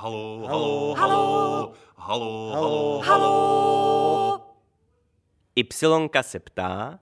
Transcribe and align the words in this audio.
Halo, 0.00 0.46
Halo. 0.48 0.94
halo, 0.94 1.74
halo, 1.96 2.50
halo, 2.52 2.52
halo. 2.52 3.00
Halo. 3.00 4.56
Ypsilonka 5.56 6.22
se 6.22 6.38
ptá, 6.38 6.98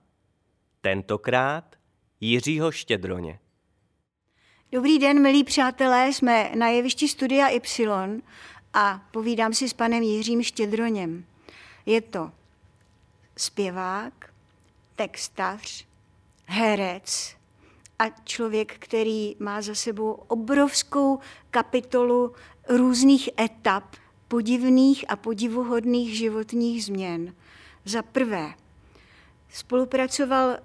tentokrát 0.81 1.75
Jiřího 2.21 2.71
Štědroně. 2.71 3.39
Dobrý 4.71 4.99
den, 4.99 5.21
milí 5.21 5.43
přátelé, 5.43 6.13
jsme 6.13 6.51
na 6.55 6.67
jevišti 6.67 7.07
Studia 7.07 7.47
Y 7.49 8.21
a 8.73 9.01
povídám 9.11 9.53
si 9.53 9.69
s 9.69 9.73
panem 9.73 10.03
Jiřím 10.03 10.43
Štědroněm. 10.43 11.25
Je 11.85 12.01
to 12.01 12.31
zpěvák, 13.37 14.33
textař, 14.95 15.85
herec 16.45 17.35
a 17.99 18.09
člověk, 18.09 18.75
který 18.79 19.35
má 19.39 19.61
za 19.61 19.75
sebou 19.75 20.11
obrovskou 20.11 21.19
kapitolu 21.51 22.33
různých 22.69 23.29
etap, 23.39 23.95
podivných 24.27 25.05
a 25.11 25.15
podivuhodných 25.15 26.17
životních 26.17 26.85
změn. 26.85 27.33
Za 27.85 28.01
prvé, 28.01 28.53
spolupracoval 29.49 30.57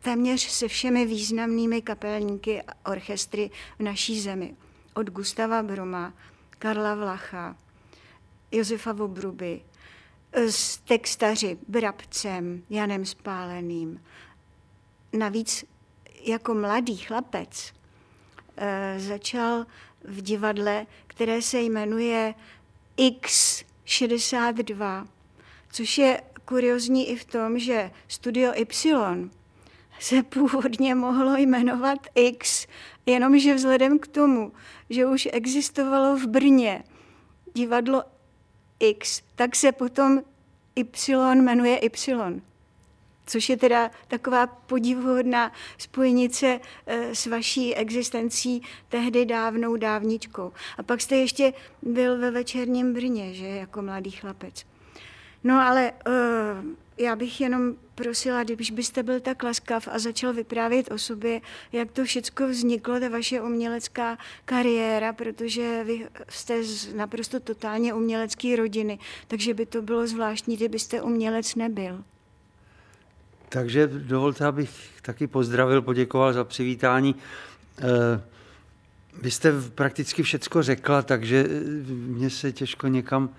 téměř 0.00 0.40
se 0.40 0.68
všemi 0.68 1.06
významnými 1.06 1.82
kapelníky 1.82 2.62
a 2.62 2.90
orchestry 2.90 3.50
v 3.78 3.82
naší 3.82 4.20
zemi. 4.20 4.56
Od 4.94 5.10
Gustava 5.10 5.62
Broma, 5.62 6.14
Karla 6.50 6.94
Vlacha, 6.94 7.56
Josefa 8.52 8.92
Vobruby, 8.92 9.62
s 10.32 10.78
textaři 10.78 11.58
Brabcem, 11.68 12.62
Janem 12.70 13.06
Spáleným. 13.06 14.02
Navíc 15.12 15.64
jako 16.24 16.54
mladý 16.54 16.96
chlapec 16.96 17.72
eh, 18.56 18.94
začal 18.98 19.66
v 20.04 20.22
divadle, 20.22 20.86
které 21.20 21.42
se 21.42 21.60
jmenuje 21.60 22.34
X62, 22.98 25.06
což 25.72 25.98
je 25.98 26.22
kuriozní 26.44 27.08
i 27.08 27.16
v 27.16 27.24
tom, 27.24 27.58
že 27.58 27.90
Studio 28.08 28.52
Y 28.54 29.30
se 29.98 30.22
původně 30.22 30.94
mohlo 30.94 31.36
jmenovat 31.36 31.98
X, 32.14 32.66
jenomže 33.06 33.54
vzhledem 33.54 33.98
k 33.98 34.06
tomu, 34.06 34.52
že 34.90 35.06
už 35.06 35.28
existovalo 35.32 36.16
v 36.16 36.26
Brně 36.26 36.84
divadlo 37.54 38.02
X, 38.78 39.22
tak 39.34 39.56
se 39.56 39.72
potom 39.72 40.22
Y 40.76 41.42
jmenuje 41.42 41.76
Y. 41.76 42.42
Což 43.30 43.48
je 43.48 43.56
teda 43.56 43.90
taková 44.08 44.46
podivuhodná 44.46 45.52
spojenice 45.78 46.60
eh, 46.86 47.14
s 47.14 47.26
vaší 47.26 47.74
existencí 47.74 48.62
tehdy 48.88 49.26
dávnou 49.26 49.76
dávničkou. 49.76 50.52
A 50.78 50.82
pak 50.82 51.00
jste 51.00 51.16
ještě 51.16 51.52
byl 51.82 52.18
ve 52.18 52.30
večerním 52.30 52.94
Brně, 52.94 53.34
že 53.34 53.46
jako 53.46 53.82
mladý 53.82 54.10
chlapec. 54.10 54.66
No 55.44 55.60
ale 55.60 55.92
uh, 56.06 56.12
já 56.98 57.16
bych 57.16 57.40
jenom 57.40 57.74
prosila, 57.94 58.44
když 58.44 58.70
byste 58.70 59.02
byl 59.02 59.20
tak 59.20 59.42
laskav 59.42 59.88
a 59.92 59.98
začal 59.98 60.32
vyprávět 60.32 60.92
o 60.92 60.98
sobě, 60.98 61.40
jak 61.72 61.92
to 61.92 62.04
všechno 62.04 62.48
vzniklo, 62.48 63.00
ta 63.00 63.08
vaše 63.08 63.40
umělecká 63.40 64.18
kariéra, 64.44 65.12
protože 65.12 65.84
vy 65.84 66.08
jste 66.28 66.64
z 66.64 66.94
naprosto 66.94 67.40
totálně 67.40 67.94
umělecké 67.94 68.56
rodiny, 68.56 68.98
takže 69.28 69.54
by 69.54 69.66
to 69.66 69.82
bylo 69.82 70.06
zvláštní, 70.06 70.56
kdybyste 70.56 71.02
umělec 71.02 71.54
nebyl. 71.54 72.04
Takže 73.52 73.86
dovolte, 73.86 74.46
abych 74.46 74.70
taky 75.02 75.26
pozdravil, 75.26 75.82
poděkoval 75.82 76.32
za 76.32 76.44
přivítání. 76.44 77.14
Eh, 77.78 78.20
Vy 79.22 79.30
jste 79.30 79.52
prakticky 79.74 80.22
všecko 80.22 80.62
řekla, 80.62 81.02
takže 81.02 81.46
mně 81.88 82.30
se 82.30 82.52
těžko 82.52 82.86
někam 82.86 83.30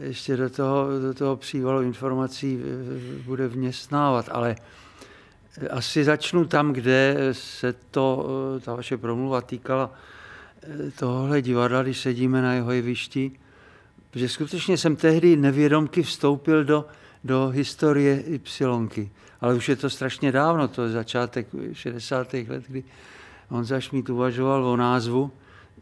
ještě 0.00 0.36
do 0.36 0.50
toho, 0.50 0.86
do 1.02 1.14
toho 1.14 1.36
přívalu 1.36 1.82
informací 1.82 2.60
eh, 2.62 3.22
bude 3.22 3.48
vměstnávat, 3.48 4.28
ale 4.32 4.56
asi 5.70 6.04
začnu 6.04 6.44
tam, 6.44 6.72
kde 6.72 7.16
se 7.32 7.74
to, 7.90 8.26
eh, 8.56 8.60
ta 8.60 8.74
vaše 8.74 8.96
promluva 8.96 9.40
týkala 9.40 9.94
tohohle 10.98 11.42
divadla, 11.42 11.82
když 11.82 12.00
sedíme 12.00 12.42
na 12.42 12.54
jeho 12.54 12.72
jevišti, 12.72 13.32
protože 14.10 14.28
skutečně 14.28 14.76
jsem 14.78 14.96
tehdy 14.96 15.36
nevědomky 15.36 16.02
vstoupil 16.02 16.64
do, 16.64 16.86
do 17.24 17.48
historie 17.48 18.22
Ypsilonky. 18.26 19.10
Ale 19.42 19.54
už 19.54 19.68
je 19.68 19.76
to 19.76 19.90
strašně 19.90 20.32
dávno, 20.32 20.68
to 20.68 20.82
je 20.82 20.90
začátek 20.90 21.46
60. 21.72 22.32
let, 22.32 22.64
kdy 22.68 22.84
Honza 23.48 23.80
Šmít 23.80 24.10
uvažoval 24.10 24.64
o 24.64 24.76
názvu 24.76 25.30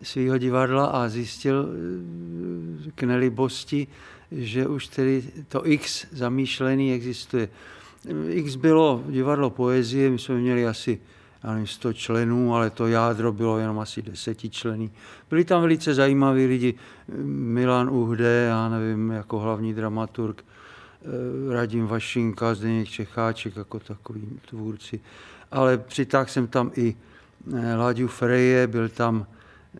svého 0.03 0.39
divadla 0.39 0.87
a 0.87 1.09
zjistil 1.09 1.69
k 2.95 3.03
nelibosti, 3.03 3.87
že 4.33 4.67
už 4.67 4.87
tedy 4.87 5.23
to 5.49 5.67
X 5.67 6.07
zamýšlený 6.13 6.93
existuje. 6.93 7.49
X 8.29 8.57
bylo 8.57 9.05
divadlo 9.09 9.51
poezie, 9.51 10.11
my 10.11 10.19
jsme 10.19 10.35
měli 10.35 10.67
asi 10.67 11.01
já 11.45 11.51
nevím, 11.53 11.67
100 11.67 11.93
členů, 11.93 12.55
ale 12.55 12.71
to 12.71 12.87
jádro 12.87 13.33
bylo 13.33 13.59
jenom 13.59 13.79
asi 13.79 14.03
desetičlený. 14.03 14.91
Byli 15.31 15.45
tam 15.45 15.63
velice 15.63 15.95
zajímaví 15.95 16.47
lidi, 16.47 16.75
Milan 17.25 17.91
Uhde, 17.91 18.47
já 18.49 18.69
nevím, 18.69 19.11
jako 19.11 19.39
hlavní 19.39 19.75
dramaturg, 19.75 20.45
Radim 21.51 21.87
Vašinka, 21.87 22.55
Zdeněk 22.55 22.89
Čecháček 22.89 23.57
jako 23.57 23.81
takový 23.81 24.41
tvůrci. 24.49 25.01
Ale 25.51 25.79
přitáhl 25.79 26.29
jsem 26.29 26.47
tam 26.47 26.71
i 26.77 26.97
Láďu 27.77 28.09
Freje, 28.09 28.67
byl 28.67 28.89
tam 28.89 29.27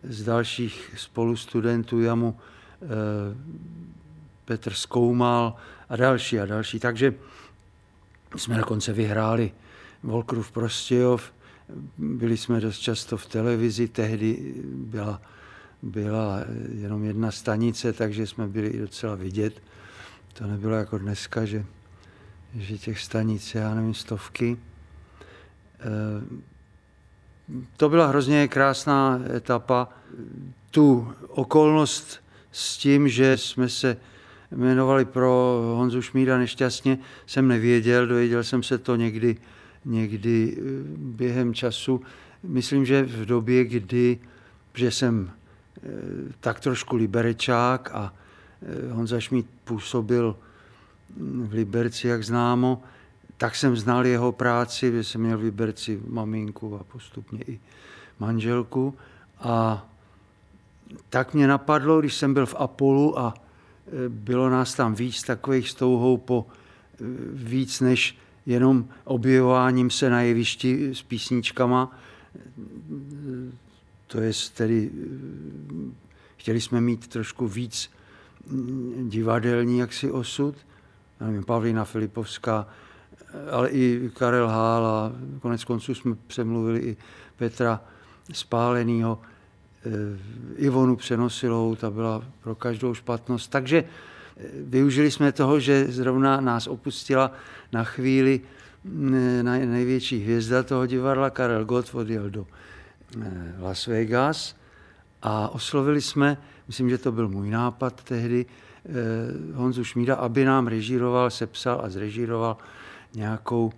z 0.03 0.23
dalších 0.23 0.93
spolustudentů 0.97 2.01
Jamu 2.01 2.37
Petr 4.45 4.73
Skoumal 4.73 5.55
a 5.89 5.95
další 5.95 6.39
a 6.39 6.45
další. 6.45 6.79
Takže 6.79 7.13
jsme 8.35 8.57
dokonce 8.57 8.93
vyhráli 8.93 9.51
Volkrův 10.03 10.51
Prostějov, 10.51 11.33
byli 11.97 12.37
jsme 12.37 12.59
dost 12.59 12.79
často 12.79 13.17
v 13.17 13.25
televizi, 13.25 13.87
tehdy 13.87 14.53
byla, 14.65 15.21
byla 15.81 16.39
jenom 16.73 17.03
jedna 17.03 17.31
stanice, 17.31 17.93
takže 17.93 18.27
jsme 18.27 18.47
byli 18.47 18.67
i 18.67 18.79
docela 18.79 19.15
vidět. 19.15 19.61
To 20.33 20.47
nebylo 20.47 20.75
jako 20.75 20.97
dneska, 20.97 21.45
že, 21.45 21.65
že 22.55 22.77
těch 22.77 22.99
stanic, 22.99 23.55
já 23.55 23.75
nevím, 23.75 23.93
stovky. 23.93 24.57
To 27.77 27.89
byla 27.89 28.07
hrozně 28.07 28.47
krásná 28.47 29.19
etapa. 29.35 29.89
Tu 30.71 31.13
okolnost 31.27 32.23
s 32.51 32.77
tím, 32.77 33.09
že 33.09 33.37
jsme 33.37 33.69
se 33.69 33.97
jmenovali 34.51 35.05
pro 35.05 35.61
Honzu 35.75 36.01
Šmída 36.01 36.37
nešťastně, 36.37 36.97
jsem 37.25 37.47
nevěděl, 37.47 38.07
dověděl 38.07 38.43
jsem 38.43 38.63
se 38.63 38.77
to 38.77 38.95
někdy, 38.95 39.37
někdy 39.85 40.57
během 40.97 41.53
času. 41.53 42.01
Myslím, 42.43 42.85
že 42.85 43.03
v 43.03 43.25
době, 43.25 43.65
kdy, 43.65 44.19
že 44.73 44.91
jsem 44.91 45.31
tak 46.39 46.59
trošku 46.59 46.95
liberečák 46.95 47.91
a 47.93 48.13
Honza 48.91 49.19
Šmíd 49.19 49.47
působil 49.63 50.37
v 51.17 51.53
Liberci, 51.53 52.07
jak 52.07 52.23
známo, 52.23 52.83
tak 53.37 53.55
jsem 53.55 53.77
znal 53.77 54.05
jeho 54.05 54.31
práci, 54.31 54.91
že 54.91 55.03
jsem 55.03 55.21
měl 55.21 55.37
v 55.37 55.41
Liberci 55.41 55.99
maminku 56.07 56.79
a 56.79 56.83
postupně 56.83 57.43
i 57.47 57.59
manželku. 58.19 58.95
A 59.39 59.85
tak 61.09 61.33
mě 61.33 61.47
napadlo, 61.47 61.99
když 61.99 62.15
jsem 62.15 62.33
byl 62.33 62.45
v 62.45 62.55
Apolu 62.57 63.19
a 63.19 63.33
bylo 64.09 64.49
nás 64.49 64.73
tam 64.73 64.95
víc 64.95 65.23
takových 65.23 65.69
s 65.69 65.73
touhou 65.73 66.17
po 66.17 66.45
víc 67.33 67.81
než 67.81 68.17
jenom 68.45 68.85
objevováním 69.03 69.89
se 69.89 70.09
na 70.09 70.21
jevišti 70.21 70.95
s 70.95 71.01
písničkama. 71.01 71.99
To 74.07 74.19
je 74.19 74.31
tedy, 74.53 74.91
chtěli 76.37 76.61
jsme 76.61 76.81
mít 76.81 77.07
trošku 77.07 77.47
víc 77.47 77.89
divadelní 79.01 79.77
jaksi 79.77 80.11
osud. 80.11 80.55
Já 81.19 81.27
nevím, 81.27 81.43
Pavlína 81.43 81.85
Filipovská, 81.85 82.67
ale 83.51 83.69
i 83.69 84.11
Karel 84.13 84.47
Hál 84.47 84.85
a 84.85 85.11
konec 85.39 85.63
konců 85.63 85.95
jsme 85.95 86.15
přemluvili 86.27 86.79
i 86.79 86.97
Petra 87.37 87.81
Spálenýho, 88.33 89.21
Ivonu 90.55 90.95
Přenosilou, 90.95 91.75
ta 91.75 91.89
byla 91.89 92.23
pro 92.43 92.55
každou 92.55 92.93
špatnost. 92.93 93.51
Takže 93.51 93.83
využili 94.63 95.11
jsme 95.11 95.31
toho, 95.31 95.59
že 95.59 95.85
zrovna 95.91 96.41
nás 96.41 96.67
opustila 96.67 97.31
na 97.71 97.83
chvíli 97.83 98.41
největší 99.65 100.19
hvězda 100.19 100.63
toho 100.63 100.85
divadla, 100.85 101.29
Karel 101.29 101.65
Gott, 101.65 101.95
odjel 101.95 102.29
do 102.29 102.47
Las 103.59 103.87
Vegas 103.87 104.55
a 105.21 105.49
oslovili 105.49 106.01
jsme, 106.01 106.37
myslím, 106.71 106.89
že 106.89 106.97
to 106.97 107.11
byl 107.11 107.27
můj 107.27 107.49
nápad 107.49 108.03
tehdy, 108.03 108.45
Honzu 109.53 109.83
Šmída, 109.83 110.15
aby 110.15 110.45
nám 110.45 110.67
režíroval, 110.67 111.29
sepsal 111.29 111.81
a 111.83 111.89
zrežíroval 111.89 112.57
nějakou, 113.13 113.71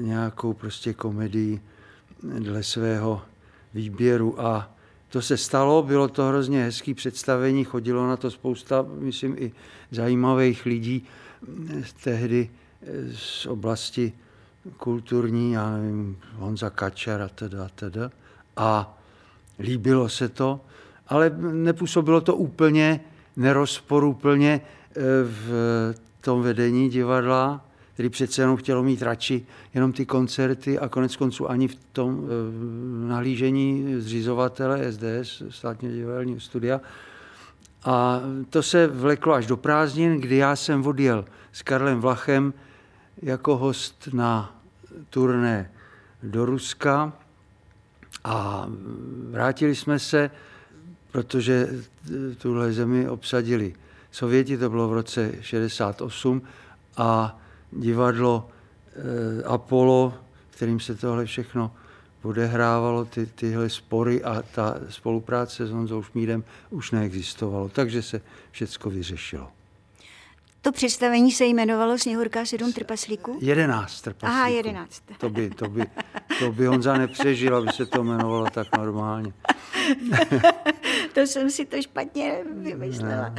nějakou 0.00 0.52
prostě 0.52 0.94
komedii 0.94 1.60
dle 2.38 2.62
svého 2.62 3.22
výběru 3.74 4.40
a 4.40 4.70
to 5.08 5.22
se 5.22 5.36
stalo, 5.36 5.82
bylo 5.82 6.08
to 6.08 6.24
hrozně 6.24 6.64
hezký 6.64 6.94
představení, 6.94 7.64
chodilo 7.64 8.06
na 8.08 8.16
to 8.16 8.30
spousta, 8.30 8.86
myslím, 8.98 9.36
i 9.38 9.52
zajímavých 9.90 10.66
lidí 10.66 11.06
tehdy 12.04 12.50
z 13.14 13.46
oblasti 13.46 14.12
kulturní, 14.76 15.52
já 15.52 15.76
nevím, 15.76 16.18
Honza 16.34 16.70
Kačer 16.70 17.22
a 17.22 17.28
teda, 17.28 17.68
teda. 17.74 18.10
A 18.56 18.98
líbilo 19.58 20.08
se 20.08 20.28
to, 20.28 20.60
ale 21.08 21.30
nepůsobilo 21.38 22.20
to 22.20 22.36
úplně 22.36 23.00
nerozporuplně 23.36 24.60
eh, 24.60 25.00
v 25.24 25.94
tom 26.20 26.42
vedení 26.42 26.88
divadla, 26.88 27.64
který 27.94 28.08
přece 28.08 28.42
jenom 28.42 28.56
chtělo 28.56 28.82
mít 28.82 29.02
radši 29.02 29.46
jenom 29.74 29.92
ty 29.92 30.06
koncerty 30.06 30.78
a 30.78 30.88
konec 30.88 31.16
konců 31.16 31.50
ani 31.50 31.68
v 31.68 31.76
tom 31.92 32.24
eh, 32.24 33.08
nahlížení 33.08 33.94
zřizovatele 33.98 34.92
SDS, 34.92 35.42
státního 35.50 35.94
divadelního 35.94 36.40
studia. 36.40 36.80
A 37.84 38.20
to 38.50 38.62
se 38.62 38.86
vleklo 38.86 39.32
až 39.32 39.46
do 39.46 39.56
prázdnin, 39.56 40.20
kdy 40.20 40.36
já 40.36 40.56
jsem 40.56 40.86
odjel 40.86 41.24
s 41.52 41.62
Karlem 41.62 42.00
Vlachem 42.00 42.54
jako 43.22 43.56
host 43.56 44.08
na 44.12 44.60
turné 45.10 45.70
do 46.22 46.46
Ruska 46.46 47.12
a 48.24 48.68
vrátili 49.30 49.74
jsme 49.74 49.98
se, 49.98 50.30
protože 51.18 51.68
tuhle 52.38 52.72
zemi 52.72 53.08
obsadili 53.08 53.74
Sověti, 54.10 54.58
to 54.58 54.70
bylo 54.70 54.88
v 54.88 54.92
roce 54.92 55.32
68 55.40 56.42
a 56.96 57.40
divadlo 57.72 58.48
eh, 58.50 59.44
Apollo, 59.44 60.14
kterým 60.50 60.80
se 60.80 60.94
tohle 60.94 61.26
všechno 61.26 61.70
odehrávalo, 62.22 63.04
ty, 63.04 63.26
tyhle 63.26 63.70
spory 63.70 64.22
a 64.24 64.42
ta 64.54 64.74
spolupráce 64.88 65.66
s 65.66 65.70
Honzou 65.70 66.02
Šmídem 66.02 66.44
už 66.70 66.90
neexistovalo, 66.90 67.68
takže 67.68 68.02
se 68.02 68.20
všechno 68.50 68.90
vyřešilo. 68.90 69.48
To 70.62 70.72
představení 70.72 71.32
se 71.32 71.44
jmenovalo 71.44 71.98
Sněhurka 71.98 72.44
sedm 72.44 72.72
trpaslíků? 72.72 73.38
Jedenáct 73.40 74.02
trpaslíků. 74.02 74.38
Aha, 74.38 74.48
jedenáct. 74.48 75.02
To 75.18 75.30
by, 75.30 75.50
to 75.50 75.68
by, 75.68 75.82
to 76.38 76.52
by 76.52 76.66
Honza 76.66 76.98
nepřežil, 76.98 77.56
aby 77.56 77.68
se 77.72 77.86
to 77.86 78.00
jmenovalo 78.00 78.46
tak 78.50 78.76
normálně. 78.76 79.32
to 81.20 81.26
jsem 81.26 81.50
si 81.50 81.64
to 81.64 81.82
špatně 81.82 82.44
vymyslela. 82.62 83.34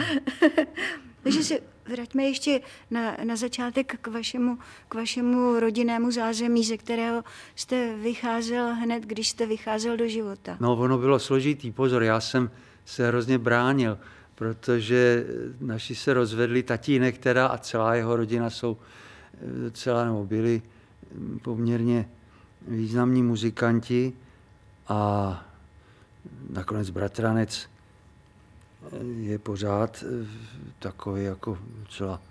Takže 1.23 1.43
se 1.43 1.59
vraťme 1.85 2.23
ještě 2.23 2.61
na, 2.91 3.17
na 3.23 3.35
začátek 3.35 3.95
k 4.01 4.07
vašemu, 4.07 4.57
k 4.89 4.95
vašemu 4.95 5.59
rodinnému 5.59 6.11
zázemí, 6.11 6.63
ze 6.63 6.77
kterého 6.77 7.23
jste 7.55 7.95
vycházel 7.95 8.75
hned, 8.75 9.03
když 9.03 9.29
jste 9.29 9.45
vycházel 9.45 9.97
do 9.97 10.07
života. 10.07 10.57
No, 10.59 10.75
ono 10.75 10.97
bylo 10.97 11.19
složitý, 11.19 11.71
pozor, 11.71 12.03
já 12.03 12.19
jsem 12.19 12.51
se 12.85 13.07
hrozně 13.07 13.37
bránil 13.37 13.97
protože 14.35 15.25
naši 15.59 15.95
se 15.95 16.13
rozvedli, 16.13 16.63
tatínek 16.63 17.17
teda 17.17 17.47
a 17.47 17.57
celá 17.57 17.95
jeho 17.95 18.15
rodina 18.15 18.49
jsou 18.49 18.77
docela, 19.63 20.05
nebo 20.05 20.25
byli 20.25 20.61
poměrně 21.41 22.09
významní 22.67 23.23
muzikanti 23.23 24.13
a 24.87 25.48
nakonec 26.49 26.89
bratranec 26.89 27.69
je 29.15 29.39
pořád 29.39 30.03
takový 30.79 31.23
jako 31.23 31.57
docela 31.79 32.21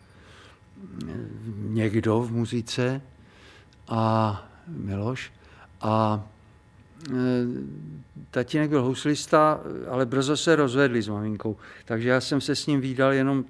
někdo 1.56 2.20
v 2.20 2.32
muzice 2.32 3.00
a 3.88 4.44
Miloš. 4.68 5.32
A 5.80 6.24
Eh, 7.06 7.46
tatínek 8.30 8.70
byl 8.70 8.82
houslista, 8.82 9.60
ale 9.88 10.06
brzo 10.06 10.36
se 10.36 10.56
rozvedli 10.56 11.02
s 11.02 11.08
maminkou. 11.08 11.56
Takže 11.84 12.08
já 12.08 12.20
jsem 12.20 12.40
se 12.40 12.56
s 12.56 12.66
ním 12.66 12.80
výdal 12.80 13.12
jenom 13.12 13.44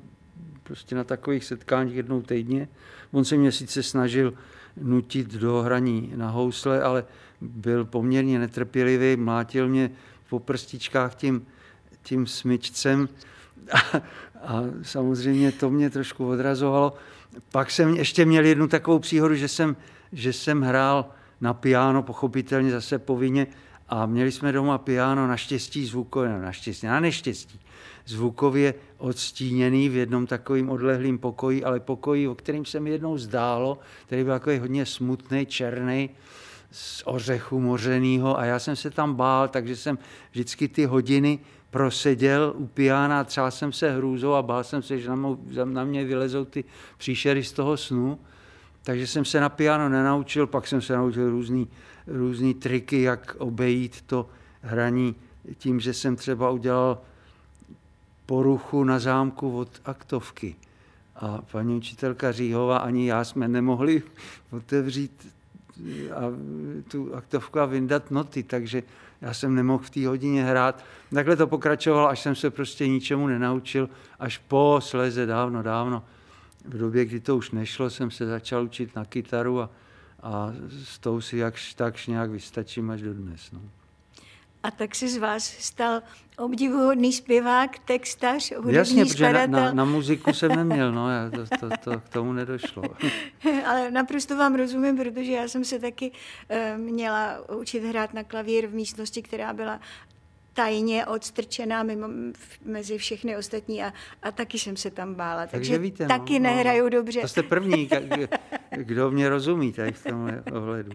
prostě 0.62 0.94
na 0.94 1.04
takových 1.04 1.44
setkáních 1.44 1.94
jednou 1.94 2.22
týdně. 2.22 2.68
On 3.10 3.24
se 3.24 3.36
mě 3.36 3.52
sice 3.52 3.82
snažil 3.82 4.34
nutit 4.76 5.34
do 5.34 5.62
hraní 5.62 6.12
na 6.16 6.30
housle, 6.30 6.82
ale 6.82 7.04
byl 7.40 7.84
poměrně 7.84 8.38
netrpělivý, 8.38 9.16
mlátil 9.16 9.68
mě 9.68 9.90
po 10.28 10.38
prstičkách 10.38 11.14
tím, 11.14 11.46
tím 12.02 12.26
smyčcem 12.26 13.08
a, 13.72 13.78
a 14.42 14.62
samozřejmě 14.82 15.52
to 15.52 15.70
mě 15.70 15.90
trošku 15.90 16.28
odrazovalo. 16.28 16.94
Pak 17.52 17.70
jsem 17.70 17.94
ještě 17.94 18.24
měl 18.24 18.44
jednu 18.44 18.68
takovou 18.68 18.98
příhodu, 18.98 19.34
že 19.34 19.48
jsem, 19.48 19.76
že 20.12 20.32
jsem 20.32 20.62
hrál 20.62 21.10
na 21.40 21.54
piano, 21.54 22.02
pochopitelně 22.02 22.70
zase 22.70 22.98
povinně. 22.98 23.46
A 23.88 24.06
měli 24.06 24.32
jsme 24.32 24.52
doma 24.52 24.78
piano 24.78 25.26
naštěstí 25.26 25.86
zvukově, 25.86 26.30
no 26.30 26.42
naštěstí, 26.42 26.86
na 26.86 27.00
neštěstí, 27.00 27.60
zvukově 28.06 28.74
odstíněný 28.98 29.88
v 29.88 29.96
jednom 29.96 30.26
takovým 30.26 30.70
odlehlým 30.70 31.18
pokoji, 31.18 31.64
ale 31.64 31.80
pokoji, 31.80 32.28
o 32.28 32.34
kterým 32.34 32.64
se 32.64 32.80
mi 32.80 32.90
jednou 32.90 33.18
zdálo, 33.18 33.78
který 34.06 34.24
byl 34.24 34.32
takový 34.32 34.58
hodně 34.58 34.86
smutný, 34.86 35.46
černý, 35.46 36.10
z 36.70 37.02
ořechu 37.04 37.60
mořenýho 37.60 38.38
a 38.38 38.44
já 38.44 38.58
jsem 38.58 38.76
se 38.76 38.90
tam 38.90 39.14
bál, 39.14 39.48
takže 39.48 39.76
jsem 39.76 39.98
vždycky 40.30 40.68
ty 40.68 40.84
hodiny 40.84 41.38
proseděl 41.70 42.54
u 42.56 42.66
piana, 42.66 43.24
třeba 43.24 43.50
jsem 43.50 43.72
se 43.72 43.96
hrůzou 43.96 44.32
a 44.32 44.42
bál 44.42 44.64
jsem 44.64 44.82
se, 44.82 44.98
že 44.98 45.10
na 45.64 45.84
mě 45.84 46.04
vylezou 46.04 46.44
ty 46.44 46.64
příšery 46.98 47.44
z 47.44 47.52
toho 47.52 47.76
snu. 47.76 48.18
Takže 48.82 49.06
jsem 49.06 49.24
se 49.24 49.40
na 49.40 49.48
piano 49.48 49.88
nenaučil, 49.88 50.46
pak 50.46 50.66
jsem 50.66 50.80
se 50.80 50.96
naučil 50.96 51.30
různý, 51.30 51.68
různý 52.06 52.54
triky, 52.54 53.02
jak 53.02 53.36
obejít 53.38 54.02
to 54.02 54.28
hraní 54.62 55.14
tím, 55.58 55.80
že 55.80 55.94
jsem 55.94 56.16
třeba 56.16 56.50
udělal 56.50 56.98
poruchu 58.26 58.84
na 58.84 58.98
zámku 58.98 59.58
od 59.58 59.80
aktovky. 59.84 60.56
A 61.16 61.42
paní 61.52 61.76
učitelka 61.76 62.32
Říhova 62.32 62.78
ani 62.78 63.08
já 63.08 63.24
jsme 63.24 63.48
nemohli 63.48 64.02
otevřít 64.50 65.37
a 66.14 66.20
tu 66.90 67.14
aktovku 67.14 67.60
a 67.60 67.66
vyndat 67.66 68.10
noty, 68.10 68.42
takže 68.42 68.82
já 69.20 69.34
jsem 69.34 69.54
nemohl 69.54 69.84
v 69.84 69.90
té 69.90 70.06
hodině 70.06 70.44
hrát. 70.44 70.84
Takhle 71.14 71.36
to 71.36 71.46
pokračovalo, 71.46 72.08
až 72.08 72.20
jsem 72.20 72.34
se 72.34 72.50
prostě 72.50 72.88
ničemu 72.88 73.26
nenaučil, 73.26 73.88
až 74.18 74.38
po 74.38 74.80
sleze 74.82 75.26
dávno, 75.26 75.62
dávno 75.62 76.04
v 76.64 76.78
době, 76.78 77.04
kdy 77.04 77.20
to 77.20 77.36
už 77.36 77.50
nešlo, 77.50 77.90
jsem 77.90 78.10
se 78.10 78.26
začal 78.26 78.64
učit 78.64 78.96
na 78.96 79.04
kytaru 79.04 79.60
a, 79.60 79.70
a 80.22 80.52
s 80.84 80.98
tou 80.98 81.20
si 81.20 81.36
jakž 81.36 81.74
takž 81.74 82.06
nějak 82.06 82.30
vystačím 82.30 82.90
až 82.90 83.02
do 83.02 83.14
dnes. 83.14 83.52
No. 83.52 83.60
A 84.62 84.70
tak 84.70 84.94
se 84.94 85.08
z 85.08 85.16
vás 85.16 85.44
stal 85.44 86.02
obdivuhodný 86.38 87.12
zpěvák, 87.12 87.78
textař, 87.78 88.52
hudební 88.56 88.74
Jasně, 88.74 89.04
protože 89.04 89.32
na, 89.32 89.46
na, 89.46 89.72
na 89.72 89.84
muziku 89.84 90.32
jsem 90.32 90.56
neměl, 90.56 90.92
no, 90.92 91.10
já 91.10 91.30
to, 91.30 91.46
to, 91.60 91.68
to, 91.84 92.00
k 92.00 92.08
tomu 92.08 92.32
nedošlo. 92.32 92.82
Ale 93.66 93.90
naprosto 93.90 94.36
vám 94.36 94.54
rozumím, 94.54 94.96
protože 94.96 95.32
já 95.32 95.48
jsem 95.48 95.64
se 95.64 95.78
taky 95.78 96.10
uh, 96.10 96.80
měla 96.80 97.50
učit 97.56 97.84
hrát 97.84 98.14
na 98.14 98.24
klavír 98.24 98.66
v 98.66 98.74
místnosti, 98.74 99.22
která 99.22 99.52
byla 99.52 99.80
tajně 100.54 101.06
odstrčená 101.06 101.82
mimo, 101.82 102.08
mezi 102.64 102.98
všechny 102.98 103.36
ostatní 103.36 103.82
a, 103.82 103.92
a 104.22 104.32
taky 104.32 104.58
jsem 104.58 104.76
se 104.76 104.90
tam 104.90 105.14
bála. 105.14 105.46
Takže, 105.46 105.70
takže 105.70 105.78
víte, 105.78 106.02
no, 106.04 106.08
taky 106.08 106.38
no, 106.38 106.50
nehraju 106.50 106.84
no, 106.84 106.90
dobře. 106.90 107.20
To 107.20 107.28
jste 107.28 107.42
první, 107.42 107.88
kdo 108.76 109.10
mě 109.10 109.28
rozumí 109.28 109.72
tady 109.72 109.92
v 109.92 110.04
tom 110.04 110.30
ohledu. 110.52 110.90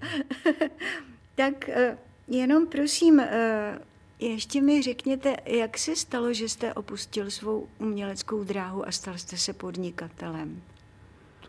tak 1.35 1.69
eh, 1.69 1.97
jenom 2.27 2.67
prosím, 2.67 3.19
eh, 3.19 3.79
ještě 4.19 4.61
mi 4.61 4.81
řekněte, 4.81 5.35
jak 5.45 5.77
se 5.77 5.95
stalo, 5.95 6.33
že 6.33 6.49
jste 6.49 6.73
opustil 6.73 7.31
svou 7.31 7.67
uměleckou 7.79 8.43
dráhu 8.43 8.87
a 8.87 8.91
stal 8.91 9.17
jste 9.17 9.37
se 9.37 9.53
podnikatelem? 9.53 10.61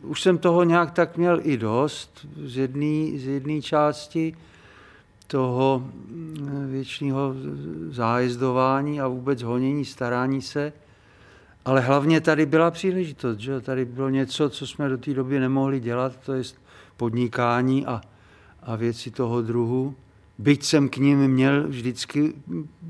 Už 0.02 0.22
jsem 0.22 0.38
toho 0.38 0.64
nějak 0.64 0.90
tak 0.90 1.16
měl 1.16 1.40
i 1.42 1.56
dost 1.56 2.26
z 2.44 2.56
jedné 2.56 3.18
z 3.18 3.26
jedné 3.26 3.62
části 3.62 4.36
toho 5.26 5.84
mm, 6.08 6.68
věčného 6.70 7.34
zájezdování 7.90 9.00
a 9.00 9.08
vůbec 9.08 9.42
honění, 9.42 9.84
starání 9.84 10.42
se. 10.42 10.72
Ale 11.64 11.80
hlavně 11.80 12.20
tady 12.20 12.46
byla 12.46 12.70
příležitost, 12.70 13.38
že 13.38 13.60
tady 13.60 13.84
bylo 13.84 14.08
něco, 14.08 14.50
co 14.50 14.66
jsme 14.66 14.88
do 14.88 14.98
té 14.98 15.14
doby 15.14 15.40
nemohli 15.40 15.80
dělat, 15.80 16.16
to 16.26 16.32
je 16.32 16.42
podnikání 16.96 17.86
a, 17.86 18.00
a 18.62 18.76
věci 18.76 19.10
toho 19.10 19.42
druhu. 19.42 19.94
Byť 20.38 20.64
jsem 20.64 20.88
k 20.88 20.96
ním 20.96 21.28
měl 21.28 21.68
vždycky 21.68 22.34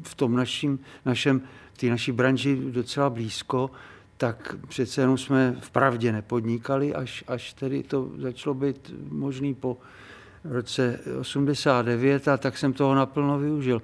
v 0.02 0.14
tom 0.14 0.36
naším, 0.36 0.78
našem, 1.04 1.42
té 1.76 1.86
naší 1.86 2.12
branži 2.12 2.56
docela 2.70 3.10
blízko, 3.10 3.70
tak 4.16 4.56
přece 4.68 5.00
jenom 5.00 5.18
jsme 5.18 5.56
v 5.60 5.70
pravdě 5.70 6.12
nepodnikali, 6.12 6.94
až, 6.94 7.24
až 7.28 7.52
tedy 7.52 7.82
to 7.82 8.10
začalo 8.18 8.54
být 8.54 8.94
možný 9.08 9.54
po 9.54 9.78
roce 10.44 11.00
89 11.20 12.28
a 12.28 12.36
tak 12.36 12.58
jsem 12.58 12.72
toho 12.72 12.94
naplno 12.94 13.38
využil. 13.38 13.82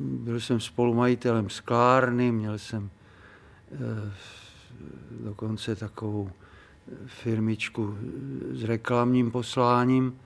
Byl 0.00 0.40
jsem 0.40 0.60
spolumajitelem 0.60 1.50
sklárny, 1.50 2.32
měl 2.32 2.58
jsem 2.58 2.90
eh, 3.72 4.12
dokonce 5.24 5.76
takovou 5.76 6.30
firmičku 7.06 7.98
s 8.50 8.64
reklamním 8.64 9.30
posláním 9.30 10.18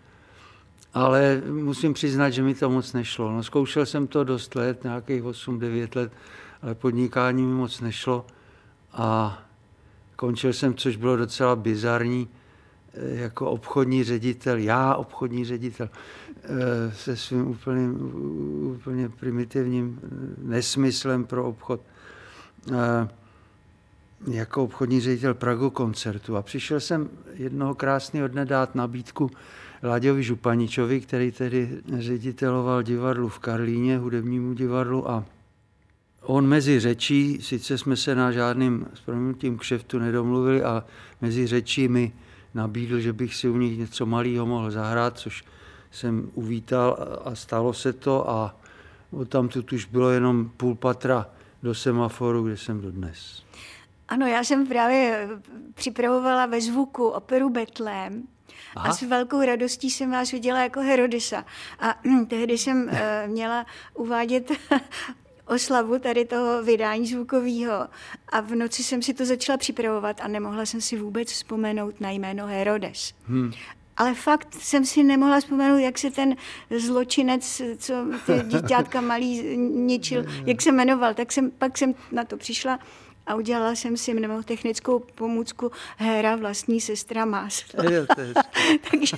ale 0.95 1.43
musím 1.51 1.95
přiznat, 1.95 2.31
že 2.31 2.43
mi 2.43 2.55
to 2.55 2.71
moc 2.71 2.93
nešlo. 2.93 3.33
No, 3.33 3.43
zkoušel 3.43 3.87
jsem 3.87 4.07
to 4.07 4.25
dost 4.25 4.55
let, 4.55 4.85
nějakých 4.85 5.23
8-9 5.23 5.89
let, 5.97 6.13
ale 6.63 6.75
podnikání 6.75 7.43
mi 7.43 7.55
moc 7.55 7.81
nešlo. 7.81 8.27
A 8.93 9.39
končil 10.17 10.53
jsem, 10.53 10.75
což 10.75 10.97
bylo 10.97 11.17
docela 11.17 11.57
bizarní, 11.57 12.29
eh, 12.95 13.15
jako 13.15 13.51
obchodní 13.51 14.05
ředitel, 14.05 14.59
já 14.59 14.95
obchodní 14.95 15.45
ředitel, 15.45 15.89
eh, 16.45 16.93
se 16.95 17.17
svým 17.17 17.47
úplně, 17.47 17.89
úplně 18.77 19.09
primitivním 19.09 20.01
eh, 20.03 20.09
nesmyslem 20.39 21.25
pro 21.25 21.45
obchod. 21.45 21.81
Jako 24.31 24.65
obchodní 24.65 25.01
ředitel 25.01 25.35
Pragu 25.35 25.71
koncertu. 25.71 26.37
A 26.37 26.43
přišel 26.43 26.81
jsem 26.81 27.09
jednoho 27.35 27.75
krásného 27.75 28.29
dne 28.29 28.45
dát 28.45 28.75
nabídku 28.75 29.31
Láďovi 29.83 30.23
Županičovi, 30.23 31.01
který 31.01 31.33
tedy 31.33 31.81
řediteloval 31.99 32.83
divadlu 32.83 33.29
v 33.29 33.39
Karlíně, 33.39 33.99
hudebnímu 33.99 34.55
divadlu 34.55 35.11
a 35.11 35.25
on 36.23 36.47
mezi 36.47 36.81
řečí, 36.81 37.39
sice 37.43 37.79
jsme 37.79 37.97
se 37.97 38.15
na 38.15 38.33
žádným 38.33 38.87
s 38.95 39.01
proměnutím 39.01 39.59
kšeftu 39.59 39.99
nedomluvili, 39.99 40.63
a 40.63 40.85
mezi 41.21 41.47
řečí 41.47 41.89
mi 41.89 42.13
nabídl, 42.55 43.01
že 43.01 43.13
bych 43.13 43.35
si 43.35 43.49
u 43.49 43.57
nich 43.57 43.79
něco 43.79 44.07
malého 44.07 44.47
mohl 44.47 44.71
zahrát, 44.71 45.19
což 45.19 45.45
jsem 45.91 46.31
uvítal 46.35 47.19
a 47.25 47.35
stalo 47.35 47.73
se 47.73 47.93
to 47.93 48.31
a 48.31 48.57
tam 49.29 49.49
tu 49.49 49.65
už 49.73 49.85
bylo 49.85 50.11
jenom 50.11 50.51
půl 50.57 50.75
patra 50.75 51.27
do 51.63 51.75
semaforu, 51.75 52.43
kde 52.43 52.57
jsem 52.57 52.81
dodnes. 52.81 53.43
Ano, 54.09 54.27
já 54.27 54.45
jsem 54.45 54.67
právě 54.67 55.29
připravovala 55.75 56.47
ve 56.47 56.61
zvuku 56.61 57.07
operu 57.07 57.51
Betlém 57.51 58.23
Aha. 58.77 58.89
a 58.89 58.93
s 58.93 59.03
velkou 59.03 59.47
radostí 59.47 59.91
jsem 59.91 60.11
vás 60.11 60.33
viděla 60.33 60.61
jako 60.61 60.81
Herodisa. 60.81 61.45
A 61.81 61.95
tehdy 62.29 62.59
jsem 62.59 62.85
uh, 62.85 62.93
měla 63.27 63.67
uvádět 63.95 64.53
oslavu 65.47 65.99
tady 65.99 66.25
toho 66.25 66.63
vydání 66.63 67.07
zvukového 67.07 67.89
a 68.29 68.41
v 68.41 68.55
noci 68.55 68.85
jsem 68.85 69.03
si 69.03 69.15
to 69.15 69.25
začala 69.25 69.57
připravovat 69.57 70.21
a 70.21 70.29
nemohla 70.29 70.67
jsem 70.67 70.81
si 70.81 70.97
vůbec 70.97 71.33
vzpomenout 71.33 72.01
na 72.01 72.11
jméno 72.11 72.47
Herodes. 72.47 73.15
Hmm. 73.27 73.53
Ale 73.97 74.15
fakt 74.15 74.55
jsem 74.55 74.85
si 74.85 75.03
nemohla 75.03 75.41
vzpomenout, 75.41 75.79
jak 75.79 75.99
se 75.99 76.11
ten 76.11 76.37
zločinec, 76.79 77.63
co 77.79 77.95
ty 78.27 78.33
dítětka 78.49 79.01
malý 79.01 79.57
ničil, 79.57 80.25
jak 80.47 80.63
se 80.63 80.73
jmenoval. 80.73 81.15
Tak 81.15 81.33
jsem, 81.33 81.51
pak 81.51 81.79
jsem 81.79 81.95
na 82.13 82.25
to 82.25 82.37
přišla 82.37 82.79
a 83.27 83.35
udělala 83.35 83.75
jsem 83.75 83.97
si 83.97 84.15
mnemotechnickou 84.15 84.99
pomůcku 84.99 85.73
Héra 85.97 86.37
vlastní 86.37 86.81
sestra 86.81 87.25
Máslo. 87.25 87.83
Takže 88.91 89.17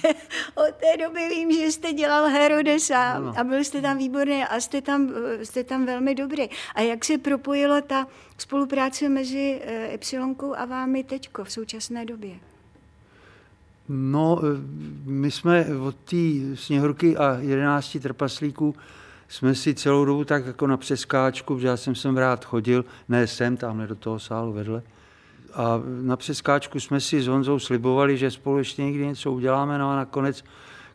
od 0.54 0.74
té 0.74 0.96
doby 1.04 1.28
vím, 1.28 1.52
že 1.52 1.72
jste 1.72 1.92
dělal 1.92 2.28
Herodesa 2.28 3.32
a 3.36 3.44
byl 3.44 3.64
jste 3.64 3.80
tam 3.80 3.98
výborný 3.98 4.44
a 4.44 4.60
jste 4.60 4.82
tam, 4.82 5.10
jste 5.42 5.64
tam 5.64 5.86
velmi 5.86 6.14
dobrý. 6.14 6.48
A 6.74 6.80
jak 6.80 7.04
se 7.04 7.18
propojila 7.18 7.80
ta 7.80 8.06
spolupráce 8.38 9.08
mezi 9.08 9.62
Y 9.92 10.54
a 10.56 10.64
vámi 10.64 11.04
teďko 11.04 11.44
v 11.44 11.52
současné 11.52 12.04
době? 12.04 12.34
No, 13.88 14.40
my 15.04 15.30
jsme 15.30 15.66
od 15.86 15.96
té 15.96 16.16
sněhurky 16.54 17.16
a 17.16 17.38
jedenácti 17.40 18.00
trpaslíků 18.00 18.74
jsme 19.28 19.54
si 19.54 19.74
celou 19.74 20.04
dobu 20.04 20.24
tak 20.24 20.46
jako 20.46 20.66
na 20.66 20.76
přeskáčku, 20.76 21.54
protože 21.54 21.66
já 21.66 21.76
jsem 21.76 21.94
sem 21.94 22.16
rád 22.16 22.44
chodil, 22.44 22.84
ne 23.08 23.26
sem, 23.26 23.56
tamhle 23.56 23.86
do 23.86 23.94
toho 23.94 24.18
sálu 24.18 24.52
vedle. 24.52 24.82
A 25.54 25.82
na 26.02 26.16
přeskáčku 26.16 26.80
jsme 26.80 27.00
si 27.00 27.22
s 27.22 27.26
Honzou 27.26 27.58
slibovali, 27.58 28.16
že 28.16 28.30
spolu 28.30 28.58
ještě 28.58 28.82
někdy 28.82 29.06
něco 29.06 29.32
uděláme, 29.32 29.78
no 29.78 29.90
a 29.90 29.96
nakonec 29.96 30.44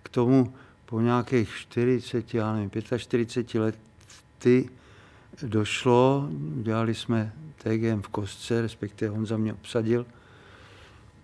k 0.03 0.09
tomu 0.09 0.53
po 0.85 1.01
nějakých 1.01 1.49
40, 1.57 2.33
já 2.33 2.53
nevím, 2.53 2.71
45 2.97 3.61
lety 3.61 4.69
došlo, 5.41 6.27
dělali 6.55 6.95
jsme 6.95 7.33
TGM 7.57 8.01
v 8.01 8.07
kostce, 8.07 8.61
respektive 8.61 9.11
Honza 9.11 9.37
mě 9.37 9.53
obsadil 9.53 10.05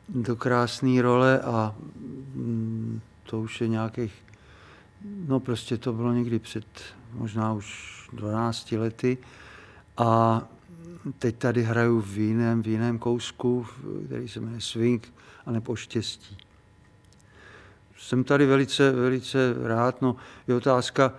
do 0.10 0.36
krásné 0.36 1.02
role 1.02 1.40
a 1.40 1.76
mm, 2.36 3.02
to 3.24 3.40
už 3.40 3.62
je 3.62 3.68
nějakých, 3.68 4.14
no 5.28 5.40
prostě 5.40 5.78
to 5.78 5.94
bylo 5.94 6.14
někdy 6.14 6.40
před 6.40 6.66
možná 7.14 7.54
už 7.54 7.90
12 8.14 8.72
lety 8.72 9.18
a 9.98 10.42
teď 11.20 11.36
tady 11.36 11.64
hraju 11.64 12.02
v 12.02 12.18
jiném, 12.18 12.64
v 12.64 12.68
jiném 12.68 13.00
kousku, 13.00 13.66
který 14.06 14.28
se 14.28 14.40
jmenuje 14.40 14.62
Swing 14.62 15.14
a 15.46 15.52
nebo 15.52 15.76
Štěstí. 15.76 16.38
Jsem 17.98 18.24
tady 18.24 18.46
velice, 18.46 18.92
velice 18.92 19.38
rád. 19.64 20.02
No, 20.02 20.16
je 20.48 20.56
otázka, 20.56 21.14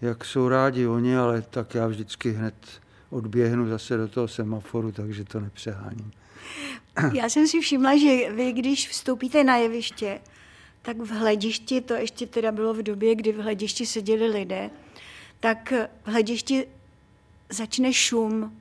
jak 0.00 0.24
jsou 0.24 0.48
rádi 0.48 0.86
oni, 0.86 1.16
ale 1.16 1.42
tak 1.42 1.74
já 1.74 1.86
vždycky 1.86 2.32
hned 2.32 2.54
odběhnu 3.10 3.68
zase 3.68 3.96
do 3.96 4.08
toho 4.08 4.28
semaforu, 4.28 4.92
takže 4.92 5.24
to 5.24 5.40
nepřeháním. 5.40 6.12
Já 7.12 7.28
jsem 7.28 7.46
si 7.46 7.60
všimla, 7.60 7.96
že 7.96 8.32
vy, 8.32 8.52
když 8.52 8.88
vstoupíte 8.88 9.44
na 9.44 9.56
jeviště, 9.56 10.20
tak 10.86 10.96
v 10.96 11.10
hledišti, 11.10 11.80
to 11.80 11.94
ještě 11.94 12.26
teda 12.26 12.52
bylo 12.52 12.74
v 12.74 12.82
době, 12.82 13.14
kdy 13.14 13.32
v 13.32 13.36
hledišti 13.36 13.86
seděli 13.86 14.26
lidé, 14.26 14.70
tak 15.40 15.72
v 16.04 16.08
hledišti 16.08 16.66
začne 17.50 17.92
šum, 17.92 18.56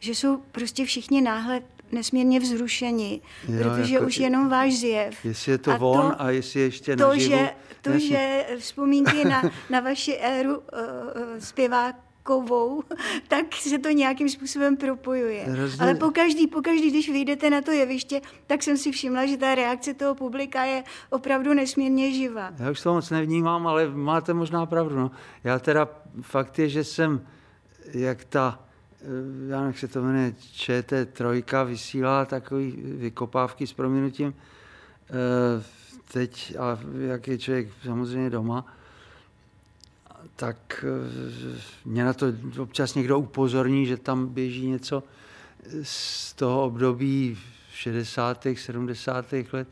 že 0.00 0.14
jsou 0.14 0.36
prostě 0.36 0.84
všichni 0.84 1.20
náhle 1.20 1.60
nesmírně 1.92 2.40
vzrušení, 2.40 3.22
jo, 3.48 3.58
protože 3.62 3.94
jako, 3.94 4.06
už 4.06 4.16
jenom 4.16 4.48
váš 4.48 4.72
zjev. 4.78 5.24
Jestli 5.24 5.52
je 5.52 5.58
to 5.58 5.70
a 5.70 5.76
von 5.76 6.10
to, 6.10 6.22
a 6.22 6.30
jestli 6.30 6.60
ještě 6.60 6.96
to, 6.96 7.08
naživu, 7.08 7.30
že, 7.30 7.50
to, 7.82 7.98
že 7.98 8.46
vzpomínky 8.58 9.24
na, 9.24 9.42
na 9.70 9.80
vaši 9.80 10.16
éru 10.16 10.58
uh, 10.58 10.64
zpěvák 11.38 11.96
kovou, 12.24 12.82
tak 13.28 13.54
se 13.54 13.78
to 13.78 13.90
nějakým 13.90 14.28
způsobem 14.28 14.76
propojuje. 14.76 15.44
Rozumím. 15.46 15.82
Ale 15.82 15.94
po 15.94 16.10
každý, 16.10 16.46
po 16.46 16.62
každý, 16.62 16.90
když 16.90 17.08
vyjdete 17.08 17.50
na 17.50 17.60
to 17.62 17.70
jeviště, 17.70 18.20
tak 18.46 18.62
jsem 18.62 18.76
si 18.76 18.92
všimla, 18.92 19.26
že 19.26 19.36
ta 19.36 19.54
reakce 19.54 19.94
toho 19.94 20.14
publika 20.14 20.64
je 20.64 20.84
opravdu 21.10 21.54
nesmírně 21.54 22.12
živá. 22.12 22.52
Já 22.58 22.70
už 22.70 22.80
to 22.80 22.94
moc 22.94 23.10
nevnímám, 23.10 23.66
ale 23.66 23.88
máte 23.88 24.34
možná 24.34 24.66
pravdu. 24.66 24.96
No. 24.96 25.10
Já 25.44 25.58
teda 25.58 25.88
fakt 26.20 26.58
je, 26.58 26.68
že 26.68 26.84
jsem, 26.84 27.20
jak 27.94 28.24
ta, 28.24 28.60
eh, 29.02 29.06
já 29.48 29.56
nevím, 29.56 29.66
jak 29.66 29.78
se 29.78 29.88
to 29.88 30.02
jmenuje, 30.02 30.34
ČT3 30.56 31.64
vysílá 31.64 32.24
takový 32.24 32.72
vykopávky 32.76 33.66
s 33.66 33.72
proměnutím 33.72 34.34
eh, 35.10 35.64
teď, 36.12 36.56
a 36.58 36.78
jak 36.98 37.28
je 37.28 37.38
člověk 37.38 37.68
samozřejmě 37.84 38.30
doma, 38.30 38.66
tak 40.36 40.84
eh, 40.88 41.60
mě 41.84 42.04
na 42.04 42.12
to 42.12 42.26
občas 42.58 42.94
někdo 42.94 43.18
upozorní, 43.18 43.86
že 43.86 43.96
tam 43.96 44.26
běží 44.26 44.66
něco 44.66 45.02
z 45.82 46.32
toho 46.34 46.64
období 46.64 47.38
60. 47.72 48.46
70. 48.54 49.32
let. 49.52 49.68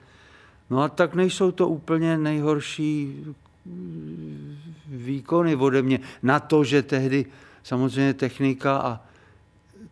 No 0.71 0.83
a 0.83 0.89
tak 0.89 1.15
nejsou 1.15 1.51
to 1.51 1.69
úplně 1.69 2.19
nejhorší 2.19 3.25
eh, 3.27 3.71
výkony 4.87 5.57
ode 5.57 5.83
mě. 5.83 6.01
Na 6.23 6.41
to, 6.41 6.65
že 6.65 6.83
tehdy 6.83 7.27
samozřejmě 7.63 8.15
technika 8.15 8.77
a 8.77 9.01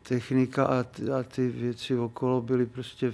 technika 0.03 0.65
a, 0.65 0.79
a 1.19 1.23
ty 1.23 1.49
věci 1.49 1.97
okolo 1.99 2.41
byly 2.41 2.67
prostě 2.67 3.13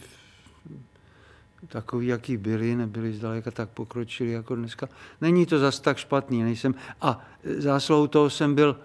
takový, 1.68 2.06
jaký 2.06 2.37
byli, 2.37 2.76
nebyli 2.76 3.12
zdaleka 3.12 3.50
tak 3.50 3.68
pokročili 3.68 4.32
jako 4.32 4.56
dneska. 4.56 4.88
Není 5.20 5.46
to 5.46 5.58
zas 5.58 5.80
tak 5.80 5.96
špatný, 5.96 6.42
nejsem. 6.42 6.75
A 7.00 7.25
zásluhou 7.58 8.06
toho 8.06 8.30
jsem 8.30 8.54
byl, 8.54 8.76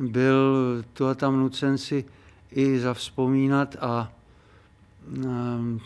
byl 0.00 0.84
tu 0.92 1.06
a 1.06 1.14
tam 1.14 1.40
nucen 1.40 1.78
si 1.78 2.04
i 2.50 2.78
zavzpomínat 2.80 3.76
a 3.80 4.12
um, 5.26 5.80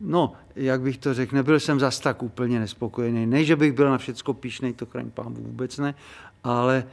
no, 0.00 0.32
jak 0.56 0.80
bych 0.80 0.98
to 0.98 1.14
řekl, 1.14 1.36
nebyl 1.36 1.60
jsem 1.60 1.80
zas 1.80 2.00
tak 2.00 2.22
úplně 2.22 2.60
nespokojený. 2.60 3.26
Ne, 3.26 3.44
že 3.44 3.56
bych 3.56 3.72
byl 3.72 3.90
na 3.90 3.98
všecko 3.98 4.34
píšnej, 4.34 4.72
to 4.72 4.86
kraň 4.86 5.10
pán 5.10 5.34
vůbec 5.34 5.78
ne, 5.78 5.94
ale 6.44 6.84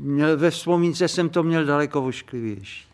měl, 0.00 0.36
ve 0.36 0.50
vzpomínce 0.50 1.08
jsem 1.08 1.28
to 1.28 1.42
měl 1.42 1.64
daleko 1.64 2.02
vošklivější. 2.02 2.87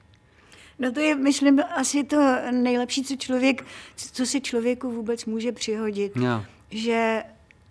No 0.79 0.93
to 0.93 1.01
je, 1.01 1.15
myslím, 1.15 1.61
asi 1.77 2.05
to 2.05 2.17
nejlepší, 2.51 3.05
co 3.05 3.17
člověk, 3.17 3.65
co 3.97 4.27
si 4.27 4.41
člověku 4.41 4.91
vůbec 4.91 5.25
může 5.25 5.53
přihodit. 5.53 6.17
Yeah. 6.17 6.45
Že 6.71 7.23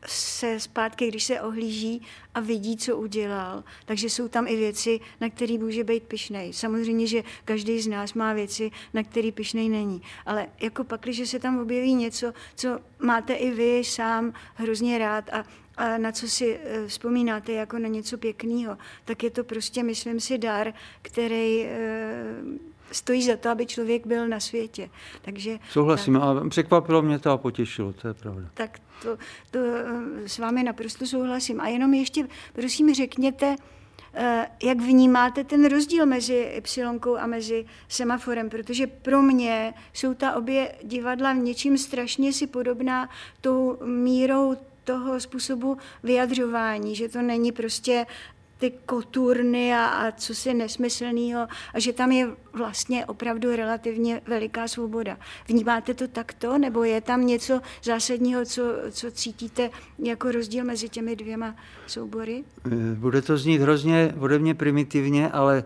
se 0.07 0.59
zpátky, 0.59 1.07
když 1.07 1.23
se 1.23 1.41
ohlíží 1.41 2.01
a 2.33 2.39
vidí, 2.39 2.77
co 2.77 2.97
udělal. 2.97 3.63
Takže 3.85 4.09
jsou 4.09 4.27
tam 4.27 4.47
i 4.47 4.55
věci, 4.55 4.99
na 5.21 5.29
které 5.29 5.57
může 5.57 5.83
být 5.83 6.03
pišnej. 6.03 6.53
Samozřejmě, 6.53 7.07
že 7.07 7.23
každý 7.45 7.81
z 7.81 7.87
nás 7.87 8.13
má 8.13 8.33
věci, 8.33 8.71
na 8.93 9.03
které 9.03 9.31
pišnej 9.31 9.69
není. 9.69 10.01
Ale 10.25 10.47
jako 10.61 10.83
pak, 10.83 11.01
když 11.01 11.29
se 11.29 11.39
tam 11.39 11.59
objeví 11.59 11.95
něco, 11.95 12.33
co 12.55 12.79
máte 12.99 13.33
i 13.33 13.51
vy 13.51 13.83
sám 13.83 14.33
hrozně 14.55 14.97
rád 14.97 15.29
a, 15.29 15.45
a 15.77 15.97
na 15.97 16.11
co 16.11 16.27
si 16.27 16.59
uh, 16.59 16.87
vzpomínáte 16.87 17.51
jako 17.51 17.79
na 17.79 17.87
něco 17.87 18.17
pěkného, 18.17 18.77
tak 19.05 19.23
je 19.23 19.29
to 19.29 19.43
prostě, 19.43 19.83
myslím 19.83 20.19
si, 20.19 20.37
dar, 20.37 20.73
který 21.01 21.65
uh, 21.65 22.72
stojí 22.95 23.23
za 23.23 23.37
to, 23.37 23.49
aby 23.49 23.65
člověk 23.65 24.07
byl 24.07 24.27
na 24.27 24.39
světě. 24.39 24.89
Takže, 25.21 25.59
Souhlasím 25.69 26.17
a 26.17 26.49
překvapilo 26.49 27.01
mě 27.01 27.19
to 27.19 27.31
a 27.31 27.37
potěšilo, 27.37 27.93
to 27.93 28.07
je 28.07 28.13
pravda. 28.13 28.49
Tak 28.53 28.79
to, 29.01 29.17
to 29.51 29.59
eh, 29.59 30.29
s 30.29 30.39
vámi 30.39 30.63
naprosto 30.63 31.05
souhlasím. 31.05 31.61
A 31.61 31.67
jenom 31.67 31.93
ještě, 31.93 32.27
prosím, 32.53 32.93
řekněte, 32.93 33.55
eh, 34.13 34.47
jak 34.63 34.81
vnímáte 34.81 35.43
ten 35.43 35.65
rozdíl 35.65 36.05
mezi 36.05 36.61
Y 36.77 37.19
a 37.19 37.27
mezi 37.27 37.65
semaforem, 37.87 38.49
protože 38.49 38.87
pro 38.87 39.21
mě 39.21 39.73
jsou 39.93 40.13
ta 40.13 40.35
obě 40.35 40.75
divadla 40.83 41.33
v 41.33 41.37
něčím 41.37 41.77
strašně 41.77 42.33
si 42.33 42.47
podobná 42.47 43.09
tou 43.41 43.77
mírou 43.85 44.55
toho 44.83 45.19
způsobu 45.19 45.77
vyjadřování, 46.03 46.95
že 46.95 47.09
to 47.09 47.21
není 47.21 47.51
prostě 47.51 48.05
ty 48.63 48.71
koturny 48.85 49.73
a, 49.73 49.85
a 49.85 50.11
co 50.11 50.35
si 50.35 50.53
nesmyslného 50.53 51.47
a 51.73 51.79
že 51.79 51.93
tam 51.93 52.11
je 52.11 52.27
vlastně 52.53 53.05
opravdu 53.05 53.55
relativně 53.55 54.21
veliká 54.27 54.67
svoboda. 54.67 55.17
Vnímáte 55.47 55.93
to 55.93 56.07
takto, 56.07 56.57
nebo 56.57 56.83
je 56.83 57.01
tam 57.01 57.27
něco 57.27 57.61
zásadního, 57.83 58.45
co, 58.45 58.61
co 58.91 59.11
cítíte 59.11 59.69
jako 59.99 60.31
rozdíl 60.31 60.63
mezi 60.63 60.89
těmi 60.89 61.15
dvěma 61.15 61.55
soubory? 61.87 62.43
Eh, 62.65 62.95
bude 62.95 63.21
to 63.21 63.37
znít 63.37 63.61
hrozně 63.61 64.13
ode 64.19 64.39
mě 64.39 64.53
primitivně, 64.53 65.29
ale 65.29 65.63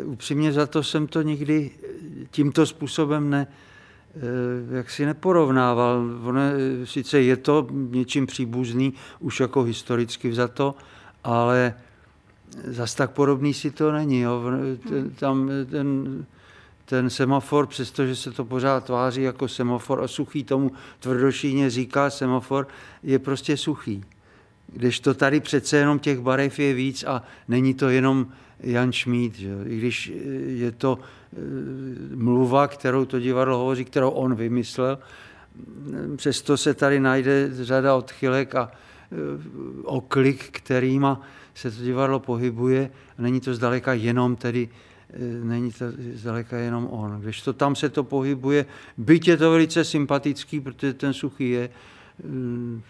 eh, 0.00 0.04
upřímně 0.04 0.52
za 0.52 0.66
to 0.66 0.82
jsem 0.82 1.06
to 1.06 1.22
nikdy 1.22 1.70
eh, 1.70 1.86
tímto 2.30 2.66
způsobem 2.66 3.30
ne, 3.30 3.46
jak 4.70 4.90
si 4.90 5.06
neporovnával. 5.06 6.04
Ono, 6.22 6.40
sice 6.84 7.20
je 7.20 7.36
to 7.36 7.68
něčím 7.70 8.26
příbuzný, 8.26 8.94
už 9.20 9.40
jako 9.40 9.62
historicky 9.62 10.28
vzato, 10.28 10.74
ale 11.24 11.74
zas 12.64 12.94
tak 12.94 13.10
podobný 13.10 13.54
si 13.54 13.70
to 13.70 13.92
není. 13.92 14.20
Jo. 14.20 14.42
Ten, 14.88 15.10
tam 15.10 15.50
ten, 15.70 16.26
ten 16.84 17.10
semafor, 17.10 17.66
přestože 17.66 18.16
se 18.16 18.30
to 18.30 18.44
pořád 18.44 18.84
tváří 18.84 19.22
jako 19.22 19.48
semafor 19.48 20.04
a 20.04 20.08
suchý 20.08 20.44
tomu 20.44 20.72
tvrdošíně 20.98 21.70
říká 21.70 22.10
semafor, 22.10 22.68
je 23.02 23.18
prostě 23.18 23.56
suchý. 23.56 24.04
Když 24.66 25.00
to 25.00 25.14
tady 25.14 25.40
přece 25.40 25.76
jenom 25.76 25.98
těch 25.98 26.20
barev 26.20 26.58
je 26.58 26.74
víc 26.74 27.04
a 27.04 27.22
není 27.48 27.74
to 27.74 27.88
jenom 27.88 28.26
Jan 28.60 28.92
Šmíd, 28.92 29.38
že? 29.38 29.54
i 29.66 29.78
když 29.78 30.12
je 30.46 30.72
to 30.72 30.98
e, 30.98 31.36
mluva, 32.16 32.68
kterou 32.68 33.04
to 33.04 33.20
divadlo 33.20 33.58
hovoří, 33.58 33.84
kterou 33.84 34.10
on 34.10 34.34
vymyslel, 34.34 34.98
přesto 36.16 36.56
se 36.56 36.74
tady 36.74 37.00
najde 37.00 37.48
řada 37.64 37.94
odchylek 37.94 38.54
a 38.54 38.70
oklik, 39.84 40.48
kterýma 40.50 41.20
se 41.54 41.70
to 41.70 41.82
divadlo 41.82 42.20
pohybuje 42.20 42.90
a 43.18 43.22
není 43.22 43.40
to 43.40 43.54
zdaleka 43.54 43.92
jenom 43.92 44.36
tedy 44.36 44.68
eh, 45.10 45.44
není 45.44 45.72
to 45.72 45.84
zdaleka 46.14 46.56
jenom 46.56 46.88
on. 46.90 47.20
Když 47.20 47.42
to 47.42 47.52
tam 47.52 47.76
se 47.76 47.88
to 47.88 48.04
pohybuje, 48.04 48.66
byť 48.98 49.28
je 49.28 49.36
to 49.36 49.50
velice 49.50 49.84
sympatický, 49.84 50.60
protože 50.60 50.92
ten 50.92 51.12
suchý 51.12 51.50
je 51.50 51.70
eh, 51.70 52.82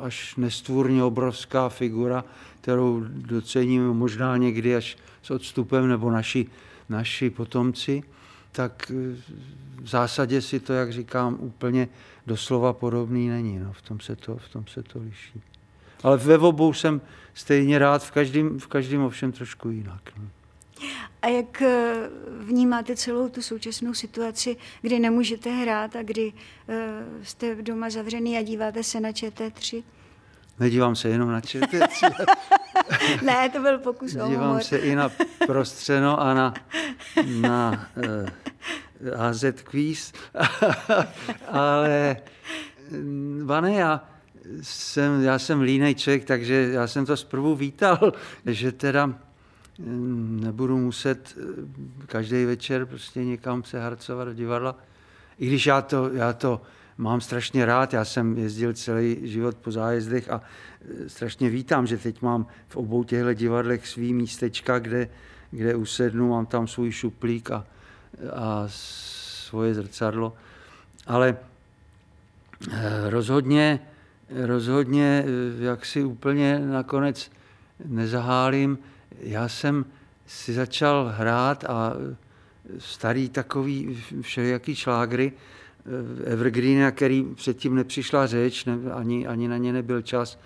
až 0.00 0.36
nestvůrně 0.36 1.04
obrovská 1.04 1.68
figura, 1.68 2.24
kterou 2.60 3.04
doceníme 3.06 3.94
možná 3.94 4.36
někdy 4.36 4.76
až 4.76 4.96
s 5.22 5.30
odstupem 5.30 5.88
nebo 5.88 6.10
naši, 6.10 6.46
naši 6.88 7.30
potomci, 7.30 8.02
tak 8.52 8.92
eh, 8.94 9.16
v 9.82 9.88
zásadě 9.88 10.42
si 10.42 10.60
to, 10.60 10.72
jak 10.72 10.92
říkám, 10.92 11.36
úplně 11.40 11.88
doslova 12.26 12.72
podobný 12.72 13.28
není. 13.28 13.58
No, 13.58 13.72
v, 13.72 13.82
tom 13.82 14.00
se 14.00 14.16
to, 14.16 14.36
v 14.36 14.48
tom 14.48 14.66
se 14.66 14.82
to 14.82 14.98
liší. 14.98 15.42
Ale 16.02 16.16
ve 16.16 16.38
obou 16.38 16.72
jsem 16.72 17.00
stejně 17.34 17.78
rád, 17.78 18.04
v 18.04 18.10
každém, 18.10 18.58
v 18.58 18.66
každém 18.66 19.02
ovšem 19.04 19.32
trošku 19.32 19.68
jinak. 19.68 20.12
No. 20.18 20.28
A 21.22 21.28
jak 21.28 21.62
eh, 21.62 21.94
vnímáte 22.38 22.96
celou 22.96 23.28
tu 23.28 23.42
současnou 23.42 23.94
situaci, 23.94 24.56
kdy 24.80 24.98
nemůžete 24.98 25.50
hrát 25.50 25.96
a 25.96 26.02
kdy 26.02 26.32
uh, 26.32 26.74
jste 27.22 27.54
doma 27.54 27.90
zavřený 27.90 28.38
a 28.38 28.42
díváte 28.42 28.82
se 28.82 29.00
na 29.00 29.10
ČT3? 29.10 29.82
Nedívám 30.60 30.96
se 30.96 31.08
jenom 31.08 31.30
na 31.30 31.40
ČT3. 31.40 32.26
ne, 33.22 33.48
to 33.48 33.60
byl 33.60 33.78
pokus 33.78 34.16
o 34.16 34.28
Dívám 34.28 34.60
se 34.60 34.78
i 34.78 34.94
na 34.94 35.10
prostřeno 35.46 36.20
a 36.20 36.34
na, 36.34 36.54
na 37.40 37.86
eh, 37.96 39.10
AZ 39.16 39.44
Quiz. 39.64 40.12
Ale, 41.48 42.16
Vane, 43.44 43.74
já 43.74 44.11
jsem, 44.60 45.22
já 45.22 45.38
jsem 45.38 45.60
línej 45.60 45.94
člověk, 45.94 46.24
takže 46.24 46.70
já 46.72 46.86
jsem 46.86 47.06
to 47.06 47.16
zprvu 47.16 47.54
vítal, 47.54 48.12
že 48.46 48.72
teda 48.72 49.06
mm, 49.06 50.40
nebudu 50.44 50.78
muset 50.78 51.36
eh, 51.38 52.06
každý 52.06 52.44
večer 52.44 52.86
prostě 52.86 53.24
někam 53.24 53.64
se 53.64 53.80
harcovat 53.80 54.28
do 54.28 54.34
divadla. 54.34 54.78
I 55.38 55.46
když 55.46 55.66
já 55.66 55.82
to, 55.82 56.10
já 56.12 56.32
to 56.32 56.60
mám 56.98 57.20
strašně 57.20 57.66
rád, 57.66 57.92
já 57.92 58.04
jsem 58.04 58.38
jezdil 58.38 58.72
celý 58.72 59.18
život 59.22 59.56
po 59.56 59.70
zájezdech 59.70 60.30
a 60.30 60.40
eh, 60.40 61.08
strašně 61.08 61.50
vítám, 61.50 61.86
že 61.86 61.98
teď 61.98 62.22
mám 62.22 62.46
v 62.68 62.76
obou 62.76 63.04
těchto 63.04 63.34
divadlech 63.34 63.88
svý 63.88 64.14
místečka, 64.14 64.78
kde, 64.78 65.08
kde 65.50 65.74
usednu, 65.74 66.28
mám 66.28 66.46
tam 66.46 66.66
svůj 66.68 66.92
šuplík 66.92 67.50
a, 67.50 67.66
a 68.32 68.64
svoje 68.66 69.74
zrcadlo. 69.74 70.32
Ale 71.06 71.36
eh, 72.70 73.10
rozhodně 73.10 73.80
rozhodně 74.34 75.24
eh, 75.26 75.64
jak 75.64 75.86
si 75.86 76.04
úplně 76.04 76.58
nakonec 76.58 77.30
nezahálím. 77.84 78.78
Já 79.20 79.48
jsem 79.48 79.84
si 80.26 80.52
začal 80.52 81.12
hrát 81.16 81.64
a 81.64 81.92
eh, 81.94 82.16
starý 82.78 83.28
takový 83.28 84.02
všelijaký 84.20 84.74
šlágry, 84.74 85.32
eh, 85.32 86.32
Evergreen, 86.32 86.92
který 86.92 87.24
předtím 87.34 87.74
nepřišla 87.74 88.26
řeč, 88.26 88.64
ne, 88.64 88.78
ani, 88.92 89.26
ani 89.26 89.48
na 89.48 89.56
ně 89.56 89.72
nebyl 89.72 90.02
čas. 90.02 90.38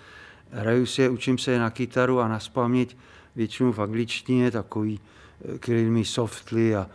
Hraju 0.51 0.85
si 0.85 1.01
je, 1.01 1.09
učím 1.09 1.37
se 1.37 1.51
je 1.51 1.59
na 1.59 1.69
kytaru 1.69 2.19
a 2.19 2.27
na 2.27 2.39
spaměť, 2.39 2.97
většinou 3.35 3.71
v 3.71 3.79
angličtině, 3.79 4.51
takový 4.51 4.99
Kill 5.59 5.91
Me 5.91 6.05
Softly 6.05 6.75
a 6.75 6.89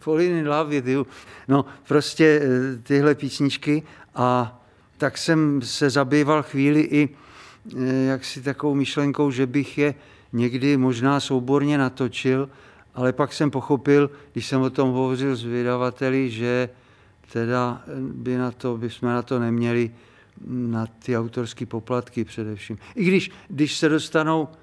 Fall 0.00 0.20
in 0.20 0.48
Love 0.48 0.70
with 0.70 0.86
You. 0.86 1.06
No, 1.48 1.64
prostě 1.88 2.42
tyhle 2.82 3.14
písničky 3.14 3.82
a 4.14 4.60
tak 4.98 5.18
jsem 5.18 5.62
se 5.62 5.90
zabýval 5.90 6.42
chvíli 6.42 6.80
i 6.80 7.08
eh, 7.08 8.04
jaksi 8.04 8.42
takovou 8.42 8.74
myšlenkou, 8.74 9.30
že 9.30 9.46
bych 9.46 9.78
je 9.78 9.94
někdy 10.32 10.76
možná 10.76 11.20
souborně 11.20 11.78
natočil, 11.78 12.48
ale 12.94 13.12
pak 13.12 13.32
jsem 13.32 13.50
pochopil, 13.50 14.10
když 14.32 14.46
jsem 14.46 14.60
o 14.60 14.70
tom 14.70 14.90
hovořil 14.90 15.36
s 15.36 15.44
vydavateli, 15.44 16.30
že 16.30 16.68
teda 17.32 17.82
by 18.00 18.36
na 18.36 18.50
to, 18.50 18.76
by 18.76 18.90
jsme 18.90 19.08
na 19.08 19.22
to 19.22 19.38
neměli 19.38 19.90
na 20.46 20.86
ty 20.86 21.18
autorské 21.18 21.66
poplatky 21.66 22.24
především. 22.24 22.78
I 22.94 23.04
když, 23.04 23.30
když 23.48 23.76
se 23.76 23.88
dostanou 23.88 24.48
Eh, 24.48 24.59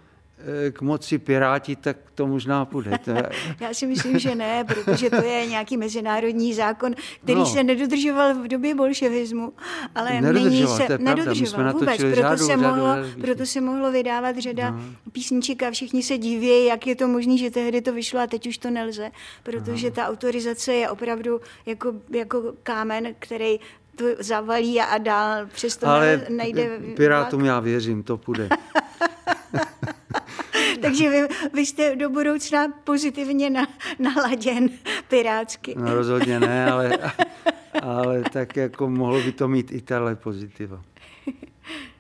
k 0.72 0.82
moci 0.82 1.18
Piráti, 1.18 1.76
tak 1.76 1.98
to 2.16 2.28
možná 2.28 2.66
půjde. 2.66 3.00
Já 3.60 3.74
si 3.74 3.88
myslím, 3.88 4.20
že 4.20 4.36
ne, 4.36 4.64
protože 4.64 5.10
to 5.10 5.24
je 5.24 5.46
nějaký 5.46 5.78
mezinárodní 5.78 6.54
zákon, 6.54 6.96
který 7.24 7.40
no. 7.40 7.46
se 7.46 7.64
nedodržoval 7.64 8.34
v 8.34 8.48
době 8.48 8.76
bolševismu, 8.76 9.54
ale 9.96 10.22
nyní 10.22 10.68
se 10.68 10.88
to 10.88 10.98
nedodržoval 10.98 11.74
vůbec. 11.74 11.98
Proto, 11.98 12.16
řádu, 12.16 12.46
se 12.46 12.58
mohlo, 12.58 12.88
proto 13.22 13.46
se 13.46 13.62
mohlo 13.62 13.92
vydávat 13.92 14.38
řada 14.38 14.72
no. 14.72 14.80
písniček 15.12 15.64
a 15.64 15.72
všichni 15.72 16.04
se 16.04 16.18
diví, 16.18 16.66
jak 16.66 16.88
je 16.88 16.96
to 16.96 17.08
možné, 17.08 17.38
že 17.38 17.52
tehdy 17.52 17.82
to 17.82 17.94
vyšlo 17.94 18.20
a 18.20 18.28
teď 18.28 18.48
už 18.48 18.58
to 18.58 18.70
nelze, 18.70 19.12
protože 19.44 19.90
no. 19.90 19.96
ta 19.96 20.08
autorizace 20.08 20.74
je 20.74 20.90
opravdu 20.90 21.42
jako, 21.66 21.94
jako 22.10 22.54
kámen, 22.64 23.16
který 23.20 23.60
to 23.96 24.06
zavalí 24.20 24.82
a 24.82 24.98
dál 24.98 25.46
přesto 25.54 25.88
Ale 25.88 26.26
nejde... 26.30 26.80
Pirátům 26.96 27.46
já 27.46 27.60
věřím, 27.60 28.04
to 28.04 28.18
půjde. 28.18 28.50
Takže 30.82 31.10
vy, 31.10 31.28
vy 31.54 31.66
jste 31.66 31.96
do 31.96 32.10
budoucna 32.10 32.68
pozitivně 32.84 33.50
na, 33.50 33.68
naladěn 34.00 34.70
pirátsky. 35.08 35.76
No 35.78 35.96
rozhodně 35.96 36.40
ne, 36.40 36.72
ale, 36.72 36.98
ale 37.82 38.24
tak 38.34 38.56
jako 38.56 38.90
mohlo 38.90 39.22
by 39.22 39.32
to 39.32 39.48
mít 39.48 39.72
i 39.72 39.82
tahle 39.82 40.16
pozitiva. 40.16 40.82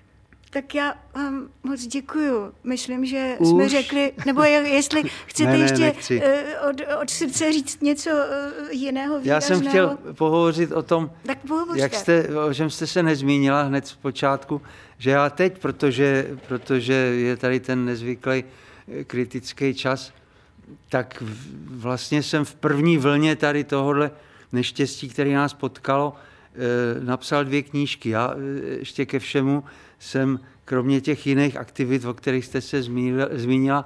Tak 0.49 0.75
já 0.75 0.93
vám 1.15 1.49
moc 1.63 1.87
děkuju. 1.87 2.53
Myslím, 2.63 3.05
že 3.05 3.35
Už? 3.39 3.47
jsme 3.47 3.69
řekli, 3.69 4.11
nebo 4.25 4.43
jestli 4.43 5.03
chcete 5.25 5.51
ne, 5.51 5.57
ne, 5.57 5.63
ještě 5.63 5.79
nechci. 5.79 6.21
Eh, 6.23 6.59
od, 6.69 6.75
od 7.01 7.09
srdce 7.09 7.51
říct 7.51 7.81
něco 7.81 8.09
eh, 8.09 8.51
jiného 8.71 9.19
výrazného. 9.19 9.35
Já 9.35 9.41
jsem 9.41 9.67
chtěl 9.67 9.97
pohovořit 10.13 10.71
o 10.71 10.83
tom, 10.83 11.11
tak 11.25 11.37
jak 11.75 11.93
jste, 11.93 12.27
o 12.47 12.53
čem 12.53 12.69
jste 12.69 12.87
se 12.87 13.03
nezmínila 13.03 13.61
hned 13.61 13.87
z 13.87 13.95
počátku, 13.95 14.61
že 14.97 15.09
já 15.09 15.29
teď, 15.29 15.57
protože, 15.57 16.37
protože 16.47 16.93
je 16.93 17.37
tady 17.37 17.59
ten 17.59 17.85
nezvyklý 17.85 18.43
eh, 18.43 19.03
kritický 19.03 19.73
čas, 19.73 20.13
tak 20.89 21.23
vlastně 21.65 22.23
jsem 22.23 22.45
v 22.45 22.55
první 22.55 22.97
vlně 22.97 23.35
tady 23.35 23.63
tohohle 23.63 24.11
neštěstí, 24.51 25.09
který 25.09 25.33
nás 25.33 25.53
potkalo, 25.53 26.15
napsal 26.99 27.45
dvě 27.45 27.61
knížky. 27.61 28.09
Já 28.09 28.35
ještě 28.79 29.05
ke 29.05 29.19
všemu 29.19 29.63
jsem 29.99 30.39
kromě 30.65 31.01
těch 31.01 31.27
jiných 31.27 31.57
aktivit, 31.57 32.05
o 32.05 32.13
kterých 32.13 32.45
jste 32.45 32.61
se 32.61 32.83
zmínila, 33.31 33.85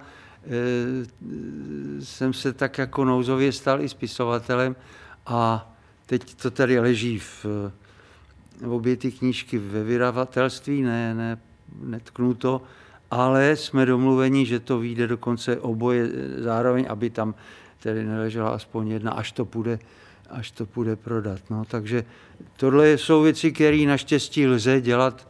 jsem 1.99 2.33
se 2.33 2.53
tak 2.53 2.77
jako 2.77 3.05
nouzově 3.05 3.51
stal 3.51 3.81
i 3.81 3.89
spisovatelem 3.89 4.75
a 5.25 5.73
teď 6.05 6.35
to 6.35 6.51
tady 6.51 6.79
leží 6.79 7.19
v, 7.19 7.45
v 8.61 8.71
obě 8.71 8.97
ty 8.97 9.11
knížky 9.11 9.57
ve 9.57 9.83
vydavatelství, 9.83 10.81
ne, 10.81 11.15
ne, 11.15 11.37
netknu 11.81 12.33
to, 12.33 12.61
ale 13.11 13.55
jsme 13.55 13.85
domluveni, 13.85 14.45
že 14.45 14.59
to 14.59 14.79
vyjde 14.79 15.07
dokonce 15.07 15.59
oboje 15.59 16.09
zároveň, 16.37 16.85
aby 16.89 17.09
tam 17.09 17.35
tedy 17.79 18.05
neležela 18.05 18.49
aspoň 18.49 18.87
jedna, 18.87 19.11
až 19.11 19.31
to 19.31 19.45
půjde, 19.45 19.79
až 20.31 20.51
to 20.51 20.65
půjde 20.65 20.95
prodat. 20.95 21.39
No, 21.49 21.65
takže 21.65 22.05
tohle 22.57 22.97
jsou 22.97 23.21
věci, 23.21 23.51
které 23.51 23.85
naštěstí 23.85 24.47
lze 24.47 24.81
dělat 24.81 25.27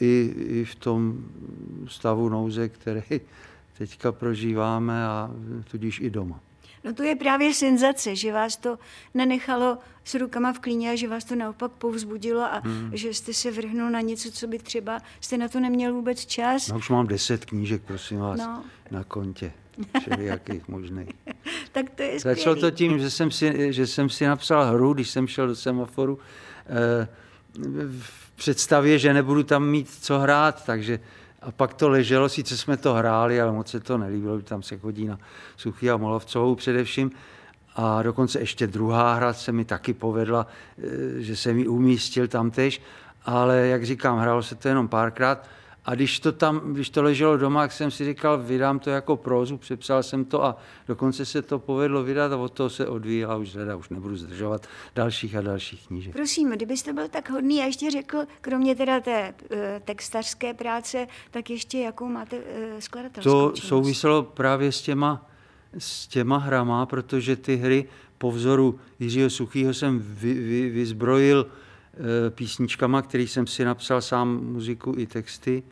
i, 0.00 0.34
i 0.36 0.64
v 0.64 0.74
tom 0.74 1.24
stavu 1.88 2.28
nouze, 2.28 2.68
který 2.68 3.02
teďka 3.78 4.12
prožíváme 4.12 5.06
a 5.06 5.30
tudíž 5.70 6.00
i 6.00 6.10
doma. 6.10 6.40
No 6.84 6.94
to 6.94 7.02
je 7.02 7.16
právě 7.16 7.54
senzace, 7.54 8.16
že 8.16 8.32
vás 8.32 8.56
to 8.56 8.78
nenechalo 9.14 9.78
s 10.04 10.14
rukama 10.14 10.52
v 10.52 10.58
klíně 10.58 10.90
a 10.90 10.96
že 10.96 11.08
vás 11.08 11.24
to 11.24 11.34
naopak 11.34 11.72
povzbudilo 11.72 12.42
a 12.42 12.60
hmm. 12.64 12.90
že 12.92 13.14
jste 13.14 13.34
se 13.34 13.50
vrhnul 13.50 13.90
na 13.90 14.00
něco, 14.00 14.30
co 14.30 14.46
by 14.46 14.58
třeba 14.58 14.98
jste 15.20 15.36
na 15.38 15.48
to 15.48 15.60
neměl 15.60 15.94
vůbec 15.94 16.26
čas. 16.26 16.68
No 16.68 16.76
už 16.76 16.90
mám 16.90 17.06
deset 17.06 17.44
knížek, 17.44 17.82
prosím 17.82 18.18
vás, 18.18 18.38
no. 18.38 18.64
na 18.90 19.04
kontě. 19.04 19.52
Všelijakých 20.00 20.68
možných. 20.68 21.08
tak 21.76 21.90
to 21.90 22.02
je. 22.02 22.20
Začalo 22.20 22.56
to 22.56 22.70
tím, 22.70 22.98
že 22.98 23.10
jsem, 23.10 23.30
si, 23.30 23.72
že 23.72 23.86
jsem 23.86 24.08
si 24.10 24.26
napsal 24.26 24.64
hru, 24.64 24.94
když 24.94 25.10
jsem 25.10 25.26
šel 25.26 25.46
do 25.46 25.56
semaforu, 25.56 26.18
eh, 26.66 27.08
v 28.00 28.30
představě, 28.36 28.98
že 28.98 29.14
nebudu 29.14 29.42
tam 29.42 29.68
mít 29.68 29.90
co 30.00 30.18
hrát, 30.18 30.64
takže 30.64 31.00
a 31.42 31.52
pak 31.52 31.74
to 31.74 31.88
leželo, 31.88 32.28
sice 32.28 32.56
jsme 32.56 32.76
to 32.76 32.94
hráli, 32.94 33.40
ale 33.40 33.52
moc 33.52 33.68
se 33.68 33.80
to 33.80 33.98
nelíbilo, 33.98 34.42
tam 34.42 34.62
se 34.62 34.78
chodí 34.78 35.04
na 35.04 35.18
Suchý 35.56 35.90
a 35.90 35.96
Molovcovou 35.96 36.54
především. 36.54 37.10
A 37.74 38.02
dokonce 38.02 38.40
ještě 38.40 38.66
druhá 38.66 39.14
hra 39.14 39.32
se 39.32 39.52
mi 39.52 39.64
taky 39.64 39.94
povedla, 39.94 40.46
eh, 40.78 40.82
že 41.22 41.36
jsem 41.36 41.58
ji 41.58 41.68
umístil 41.68 42.28
tam 42.28 42.50
tež, 42.50 42.80
ale 43.24 43.66
jak 43.66 43.86
říkám, 43.86 44.18
hrálo 44.18 44.42
se 44.42 44.54
to 44.54 44.68
jenom 44.68 44.88
párkrát. 44.88 45.48
A 45.86 45.94
když 45.94 46.20
to 46.20 46.32
tam, 46.32 46.72
když 46.72 46.90
to 46.90 47.02
leželo 47.02 47.36
doma, 47.36 47.60
tak 47.62 47.72
jsem 47.72 47.90
si 47.90 48.04
říkal, 48.04 48.38
vydám 48.38 48.78
to 48.78 48.90
jako 48.90 49.16
prózu, 49.16 49.58
přepsal 49.58 50.02
jsem 50.02 50.24
to 50.24 50.44
a 50.44 50.56
dokonce 50.88 51.24
se 51.24 51.42
to 51.42 51.58
povedlo 51.58 52.02
vydat 52.04 52.32
a 52.32 52.36
od 52.36 52.52
toho 52.52 52.70
se 52.70 52.86
odvíjela 52.86 53.36
už 53.36 53.48
řada, 53.48 53.76
už 53.76 53.88
nebudu 53.88 54.16
zdržovat 54.16 54.66
dalších 54.94 55.36
a 55.36 55.40
dalších 55.40 55.86
knížek. 55.86 56.12
Prosím, 56.12 56.50
kdybyste 56.50 56.92
byl 56.92 57.08
tak 57.08 57.30
hodný 57.30 57.62
a 57.62 57.64
ještě 57.66 57.90
řekl, 57.90 58.18
kromě 58.40 58.74
teda 58.74 59.00
té 59.00 59.34
e, 59.50 59.80
textařské 59.84 60.54
práce, 60.54 61.06
tak 61.30 61.50
ještě 61.50 61.78
jakou 61.78 62.08
máte 62.08 62.36
e, 62.36 62.80
skladatelskou 62.80 63.30
To 63.30 63.52
činnost? 63.54 63.68
souviselo 63.68 64.22
právě 64.22 64.72
s 64.72 64.82
těma, 64.82 65.30
s 65.78 66.06
těma 66.06 66.38
hrama, 66.38 66.86
protože 66.86 67.36
ty 67.36 67.56
hry 67.56 67.88
po 68.18 68.30
vzoru 68.30 68.80
Jiřího 68.98 69.30
Suchýho 69.30 69.74
jsem 69.74 70.02
vy, 70.04 70.34
vy, 70.34 70.70
vyzbrojil 70.70 71.46
e, 72.26 72.30
písničkama, 72.30 73.02
který 73.02 73.28
jsem 73.28 73.46
si 73.46 73.64
napsal 73.64 74.02
sám 74.02 74.40
muziku 74.44 74.94
i 74.96 75.06
texty. 75.06 75.62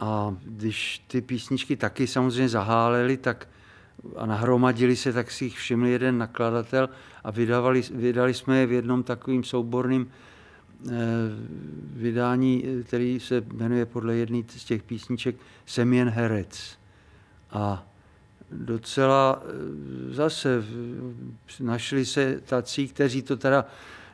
A 0.00 0.36
když 0.44 1.04
ty 1.06 1.20
písničky 1.20 1.76
taky 1.76 2.06
samozřejmě 2.06 2.48
zahálely, 2.48 3.16
tak 3.16 3.48
a 4.16 4.26
nahromadili 4.26 4.96
se, 4.96 5.12
tak 5.12 5.30
si 5.30 5.44
jich 5.44 5.58
všiml 5.58 5.86
jeden 5.86 6.18
nakladatel 6.18 6.88
a 7.24 7.30
vydávali, 7.30 7.82
vydali 7.90 8.34
jsme 8.34 8.58
je 8.58 8.66
v 8.66 8.72
jednom 8.72 9.02
takovým 9.02 9.44
souborným 9.44 10.10
eh, 10.86 10.90
vydání, 11.92 12.64
který 12.86 13.20
se 13.20 13.44
jmenuje 13.52 13.86
podle 13.86 14.16
jedné 14.16 14.42
z 14.56 14.64
těch 14.64 14.82
písniček 14.82 15.36
Jsem 15.66 15.92
jen 15.92 16.08
herec. 16.08 16.78
A 17.50 17.86
docela 18.52 19.42
eh, 19.42 20.14
zase 20.14 20.64
našli 21.60 22.06
se 22.06 22.40
tací, 22.40 22.88
kteří 22.88 23.22
to 23.22 23.36
teda, 23.36 23.64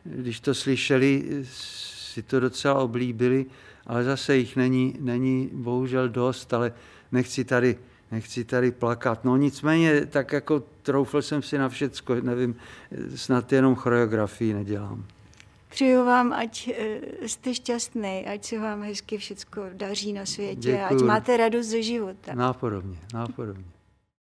když 0.05 0.41
to 0.41 0.55
slyšeli, 0.55 1.45
si 1.45 2.23
to 2.23 2.41
docela 2.41 2.75
oblíbili 2.75 3.47
ale 3.87 4.05
zase 4.05 4.37
jich 4.37 4.57
není, 4.57 4.97
není 5.01 5.51
bohužel 5.53 6.09
dost, 6.09 6.55
ale 6.55 6.73
nechci 7.13 7.45
tady, 7.45 7.79
nechci 8.13 8.45
tady 8.45 8.71
plakat. 8.71 9.25
No 9.25 9.37
nicméně, 9.37 10.07
tak 10.07 10.33
jako 10.33 10.63
troufl 10.83 11.23
jsem 11.23 11.43
si 11.43 11.59
na 11.59 11.69
všecko, 11.69 12.15
nevím, 12.15 12.57
snad 13.15 13.53
jenom 13.53 13.75
choreografii 13.75 14.55
nedělám. 14.55 15.05
Přeju 15.69 16.05
vám, 16.05 16.33
ať 16.33 16.69
eh, 16.79 17.29
jste 17.29 17.55
šťastný, 17.55 18.27
ať 18.27 18.45
se 18.45 18.59
vám 18.59 18.83
hezky 18.83 19.19
všechno 19.19 19.63
daří 19.73 20.13
na 20.13 20.27
světě, 20.27 20.71
Děkuju. 20.71 21.01
ať 21.01 21.07
máte 21.07 21.37
radost 21.37 21.67
ze 21.67 21.83
života. 21.83 22.35
Nápodobně, 22.35 22.99
nápodobně. 23.15 23.74